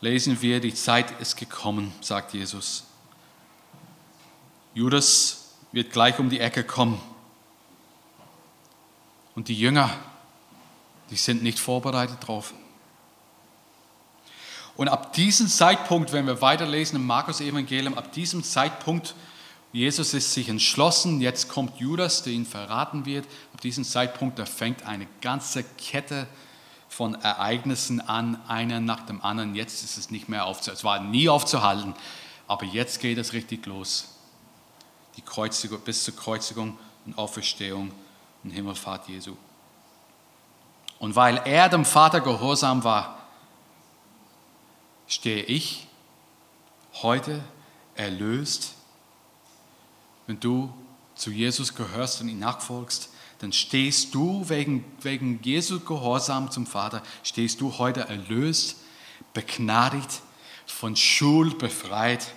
lesen 0.00 0.40
wir, 0.40 0.60
die 0.60 0.74
Zeit 0.74 1.20
ist 1.20 1.36
gekommen, 1.36 1.92
sagt 2.00 2.32
Jesus. 2.32 2.84
Judas 4.74 5.48
wird 5.72 5.92
gleich 5.92 6.18
um 6.18 6.30
die 6.30 6.40
Ecke 6.40 6.64
kommen. 6.64 7.00
Und 9.34 9.48
die 9.48 9.58
Jünger, 9.58 9.90
die 11.10 11.16
sind 11.16 11.42
nicht 11.42 11.58
vorbereitet 11.58 12.18
drauf. 12.26 12.54
Und 14.80 14.88
ab 14.88 15.12
diesem 15.12 15.46
Zeitpunkt, 15.46 16.14
wenn 16.14 16.26
wir 16.26 16.40
weiterlesen 16.40 16.96
im 16.96 17.06
Markus-Evangelium, 17.06 17.98
ab 17.98 18.12
diesem 18.12 18.42
Zeitpunkt, 18.42 19.14
Jesus 19.74 20.14
ist 20.14 20.32
sich 20.32 20.48
entschlossen, 20.48 21.20
jetzt 21.20 21.50
kommt 21.50 21.78
Judas, 21.78 22.22
der 22.22 22.32
ihn 22.32 22.46
verraten 22.46 23.04
wird. 23.04 23.26
Ab 23.52 23.60
diesem 23.60 23.84
Zeitpunkt, 23.84 24.38
da 24.38 24.46
fängt 24.46 24.86
eine 24.86 25.06
ganze 25.20 25.64
Kette 25.64 26.26
von 26.88 27.14
Ereignissen 27.14 28.00
an, 28.00 28.40
einer 28.48 28.80
nach 28.80 29.04
dem 29.04 29.22
anderen. 29.22 29.54
Jetzt 29.54 29.84
ist 29.84 29.98
es 29.98 30.10
nicht 30.10 30.30
mehr 30.30 30.46
aufzuhalten. 30.46 30.78
Es 30.78 30.84
war 30.84 30.98
nie 30.98 31.28
aufzuhalten, 31.28 31.92
aber 32.46 32.64
jetzt 32.64 33.00
geht 33.00 33.18
es 33.18 33.34
richtig 33.34 33.66
los 33.66 34.08
die 35.18 35.20
Kreuzigung, 35.20 35.80
bis 35.80 36.04
zur 36.04 36.16
Kreuzigung 36.16 36.78
und 37.04 37.18
Auferstehung 37.18 37.90
und 38.42 38.50
Himmelfahrt 38.50 39.10
Jesu. 39.10 39.36
Und 40.98 41.14
weil 41.16 41.36
er 41.44 41.68
dem 41.68 41.84
Vater 41.84 42.22
gehorsam 42.22 42.82
war, 42.82 43.19
stehe 45.10 45.42
ich 45.42 45.88
heute 47.02 47.42
erlöst. 47.96 48.74
Wenn 50.26 50.40
du 50.40 50.72
zu 51.16 51.30
Jesus 51.30 51.74
gehörst 51.74 52.22
und 52.22 52.28
ihn 52.28 52.38
nachfolgst, 52.38 53.10
dann 53.40 53.52
stehst 53.52 54.14
du 54.14 54.48
wegen, 54.48 54.84
wegen 55.02 55.42
Jesu 55.42 55.80
Gehorsam 55.80 56.50
zum 56.50 56.66
Vater, 56.66 57.02
stehst 57.24 57.60
du 57.60 57.76
heute 57.78 58.02
erlöst, 58.02 58.76
begnadigt, 59.34 60.22
von 60.66 60.94
Schuld 60.94 61.58
befreit, 61.58 62.32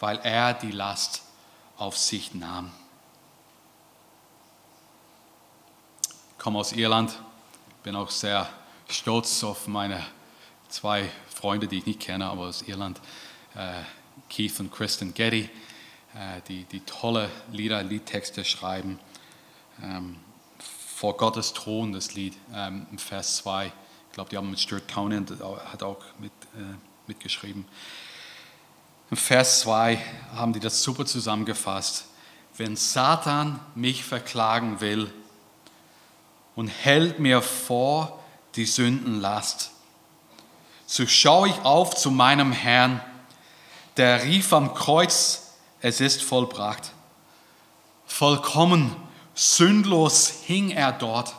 weil 0.00 0.16
er 0.18 0.54
die 0.54 0.70
Last 0.70 1.22
auf 1.76 1.98
sich 1.98 2.32
nahm. 2.34 2.72
Ich 6.30 6.38
komme 6.38 6.58
aus 6.58 6.72
Irland, 6.72 7.20
bin 7.82 7.94
auch 7.94 8.10
sehr 8.10 8.48
stolz 8.88 9.44
auf 9.44 9.68
meine 9.68 10.02
zwei 10.72 11.10
Freunde, 11.28 11.68
die 11.68 11.78
ich 11.78 11.86
nicht 11.86 12.00
kenne, 12.00 12.26
aber 12.26 12.42
aus 12.42 12.62
Irland, 12.62 13.00
äh, 13.54 13.82
Keith 14.28 14.58
und 14.58 14.72
Kristen 14.72 15.14
Getty, 15.14 15.42
äh, 16.14 16.40
die, 16.48 16.64
die 16.64 16.80
tolle 16.80 17.30
Lieder, 17.50 17.82
Liedtexte 17.82 18.44
schreiben. 18.44 18.98
Ähm, 19.82 20.16
vor 20.96 21.16
Gottes 21.16 21.52
Thron, 21.52 21.92
das 21.92 22.14
Lied, 22.14 22.34
ähm, 22.54 22.86
im 22.90 22.98
Vers 22.98 23.36
2. 23.38 23.66
Ich 23.66 24.14
glaube, 24.14 24.30
die 24.30 24.36
haben 24.36 24.50
mit 24.50 24.60
Stuart 24.60 24.88
Townend, 24.88 25.30
hat 25.30 25.82
auch 25.82 25.98
mit, 26.18 26.32
äh, 26.54 26.76
mitgeschrieben. 27.06 27.64
Im 29.10 29.16
Vers 29.16 29.60
2 29.60 29.98
haben 30.34 30.52
die 30.52 30.60
das 30.60 30.82
super 30.82 31.04
zusammengefasst. 31.04 32.06
Wenn 32.56 32.76
Satan 32.76 33.60
mich 33.74 34.04
verklagen 34.04 34.80
will 34.80 35.12
und 36.54 36.68
hält 36.68 37.18
mir 37.18 37.42
vor 37.42 38.22
die 38.54 38.66
Sündenlast, 38.66 39.71
so 40.92 41.06
schaue 41.06 41.48
ich 41.48 41.58
auf 41.62 41.96
zu 41.96 42.10
meinem 42.10 42.52
Herrn, 42.52 43.02
der 43.96 44.24
rief 44.24 44.52
am 44.52 44.74
Kreuz, 44.74 45.54
es 45.80 46.02
ist 46.02 46.22
vollbracht. 46.22 46.92
Vollkommen, 48.04 48.94
sündlos 49.34 50.28
hing 50.44 50.70
er 50.70 50.92
dort, 50.92 51.34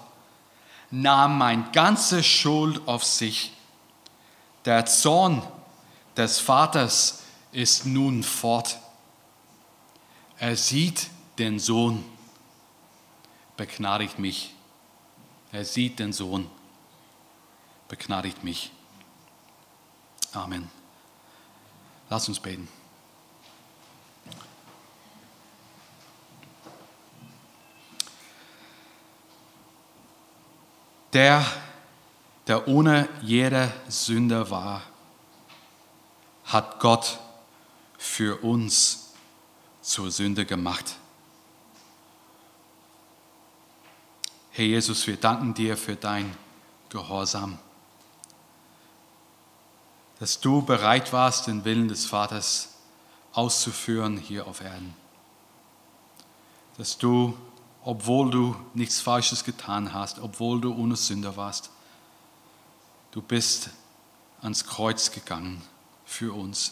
nahm 0.90 1.38
mein 1.38 1.72
ganze 1.72 2.24
Schuld 2.24 2.82
auf 2.88 3.04
sich. 3.04 3.54
Der 4.66 4.88
Zorn 4.88 5.44
des 6.18 6.40
Vaters 6.40 7.22
ist 7.52 7.86
nun 7.86 8.24
fort. 8.24 8.80
Er 10.40 10.58
sieht 10.58 11.12
den 11.38 11.60
Sohn, 11.60 12.04
begnadigt 13.56 14.18
mich. 14.18 14.56
Er 15.52 15.64
sieht 15.64 16.00
den 16.00 16.12
Sohn, 16.12 16.50
begnadigt 17.88 18.44
mich. 18.44 18.73
Amen. 20.34 20.70
Lass 22.10 22.28
uns 22.28 22.40
beten. 22.40 22.68
Der, 31.14 31.46
der 32.48 32.68
ohne 32.68 33.08
jede 33.22 33.72
Sünde 33.88 34.50
war, 34.50 34.82
hat 36.46 36.80
Gott 36.80 37.20
für 37.98 38.44
uns 38.44 39.14
zur 39.82 40.10
Sünde 40.12 40.46
gemacht. 40.46 40.96
Herr 44.52 44.66
Jesus, 44.66 45.06
wir 45.06 45.18
danken 45.18 45.54
dir 45.54 45.78
für 45.78 45.96
dein 45.96 46.36
Gehorsam, 46.90 47.60
dass 50.24 50.40
du 50.40 50.62
bereit 50.62 51.12
warst, 51.12 51.48
den 51.48 51.66
Willen 51.66 51.90
des 51.90 52.06
Vaters 52.06 52.70
auszuführen 53.34 54.16
hier 54.16 54.48
auf 54.48 54.62
Erden. 54.62 54.96
Dass 56.78 56.98
du, 56.98 57.38
obwohl 57.84 58.32
du 58.32 58.56
nichts 58.74 59.02
Falsches 59.02 59.44
getan 59.44 59.94
hast, 59.94 60.20
obwohl 60.20 60.62
du 60.62 60.74
ohne 60.74 60.96
Sünder 60.96 61.36
warst, 61.36 61.72
du 63.12 63.22
bist 63.22 63.72
ans 64.42 64.66
Kreuz 64.66 65.12
gegangen 65.12 65.62
für 66.06 66.34
uns. 66.34 66.72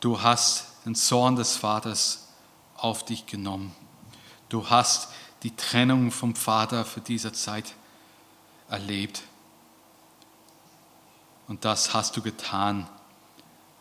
Du 0.00 0.22
hast 0.22 0.64
den 0.86 0.94
Zorn 0.94 1.36
des 1.36 1.56
Vaters 1.56 2.28
auf 2.74 3.04
dich 3.04 3.26
genommen. 3.26 3.76
Du 4.48 4.70
hast 4.70 5.10
die 5.42 5.54
Trennung 5.54 6.10
vom 6.10 6.34
Vater 6.34 6.86
für 6.86 7.02
diese 7.02 7.34
Zeit 7.34 7.74
erlebt. 8.70 9.24
Und 11.48 11.64
das 11.64 11.92
hast 11.94 12.16
du 12.16 12.22
getan, 12.22 12.88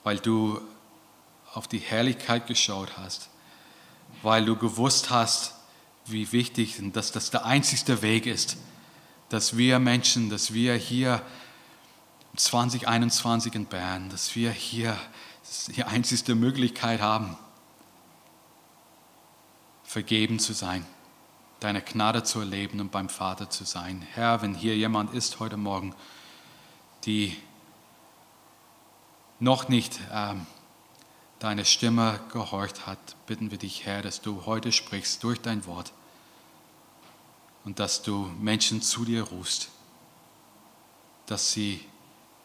weil 0.03 0.20
du 0.20 0.59
auf 1.53 1.68
die 1.68 1.80
Herrlichkeit 1.80 2.47
geschaut 2.47 2.97
hast, 2.97 3.30
weil 4.22 4.45
du 4.45 4.55
gewusst 4.55 5.09
hast, 5.09 5.53
wie 6.05 6.32
wichtig 6.32 6.80
und 6.80 6.95
dass 6.95 7.12
das 7.12 7.30
der 7.30 7.45
einzigste 7.45 8.01
Weg 8.01 8.26
ist, 8.26 8.57
dass 9.30 9.55
wir 9.57 9.80
Menschen, 9.80 10.30
dass 10.30 10.53
wir 10.53 10.76
hier 10.76 11.22
2021 12.36 13.55
in 13.55 13.66
Bern, 13.66 14.09
dass 14.09 14.36
wir 14.36 14.51
hier 14.51 14.97
die 15.76 15.84
einzigste 15.84 16.36
Möglichkeit 16.36 17.01
haben, 17.01 17.38
vergeben 19.84 20.39
zu 20.39 20.53
sein, 20.53 20.86
deine 21.59 21.82
Gnade 21.82 22.24
zu 22.24 22.39
erleben 22.39 22.80
und 22.80 22.91
beim 22.91 23.09
Vater 23.09 23.49
zu 23.49 23.66
sein. 23.66 24.05
Herr, 24.14 24.41
wenn 24.41 24.55
hier 24.55 24.76
jemand 24.76 25.14
ist 25.14 25.39
heute 25.39 25.57
Morgen, 25.57 25.93
die 27.05 27.36
noch 29.42 29.68
nicht 29.68 30.00
ähm, 30.14 30.46
deine 31.39 31.66
Stimme 31.66 32.20
gehorcht 32.32 32.86
hat, 32.86 33.00
bitten 33.26 33.50
wir 33.50 33.58
dich, 33.58 33.86
Herr, 33.86 34.04
dass 34.04 34.22
du 34.22 34.46
heute 34.46 34.72
sprichst 34.72 35.24
durch 35.24 35.42
dein 35.42 35.66
Wort 35.66 35.92
und 37.66 37.80
dass 37.80 38.04
du 38.04 38.32
Menschen 38.39 38.84
zu 38.84 39.04
dir 39.04 39.24
rufst, 39.24 39.70
dass 41.26 41.52
sie 41.52 41.84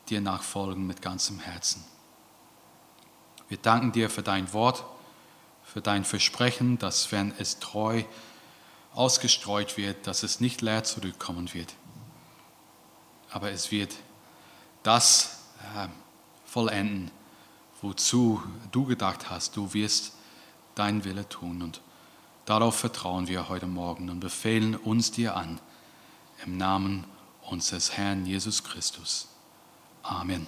dir 0.09 0.23
nachfolgen 0.23 0.87
mit 0.87 1.03
ganzem 1.03 1.39
Herzen. 1.39 1.85
Wir 3.49 3.59
danken 3.59 3.93
dir 3.93 4.09
für 4.09 4.23
dein 4.23 4.53
Wort, 4.55 4.83
für 5.65 5.83
dein 5.83 6.05
Versprechen, 6.05 6.79
dass 6.79 7.13
wenn 7.13 7.35
es 7.39 7.59
treu 7.59 8.05
ausgestreut 8.95 9.77
wird, 9.77 10.07
dass 10.07 10.23
es 10.23 10.41
nicht 10.41 10.63
leer 10.63 10.83
zurückkommen 10.85 11.53
wird. 11.53 11.75
Aber 13.31 13.51
es 13.51 13.71
wird 13.71 13.95
das 14.83 15.41
äh, 15.77 15.89
vollenden, 16.57 17.11
wozu 17.83 18.43
du 18.73 18.87
gedacht 18.87 19.29
hast. 19.29 19.59
Du 19.59 19.75
wirst 19.75 20.15
deinen 20.75 21.05
Wille 21.05 21.29
tun. 21.29 21.61
Und 21.61 21.83
darauf 22.47 22.77
vertrauen 22.77 23.29
wir 23.29 23.51
heute 23.51 23.67
Morgen 23.67 24.09
und 24.09 24.21
befehlen 24.21 24.75
uns 24.75 25.11
dir 25.11 25.37
an. 25.37 25.61
Im 26.47 26.57
Namen 26.57 27.05
unseres 27.43 27.99
Herrn 27.99 28.25
Jesus 28.25 28.65
Christus. 28.65 29.29
Amen. 30.03 30.47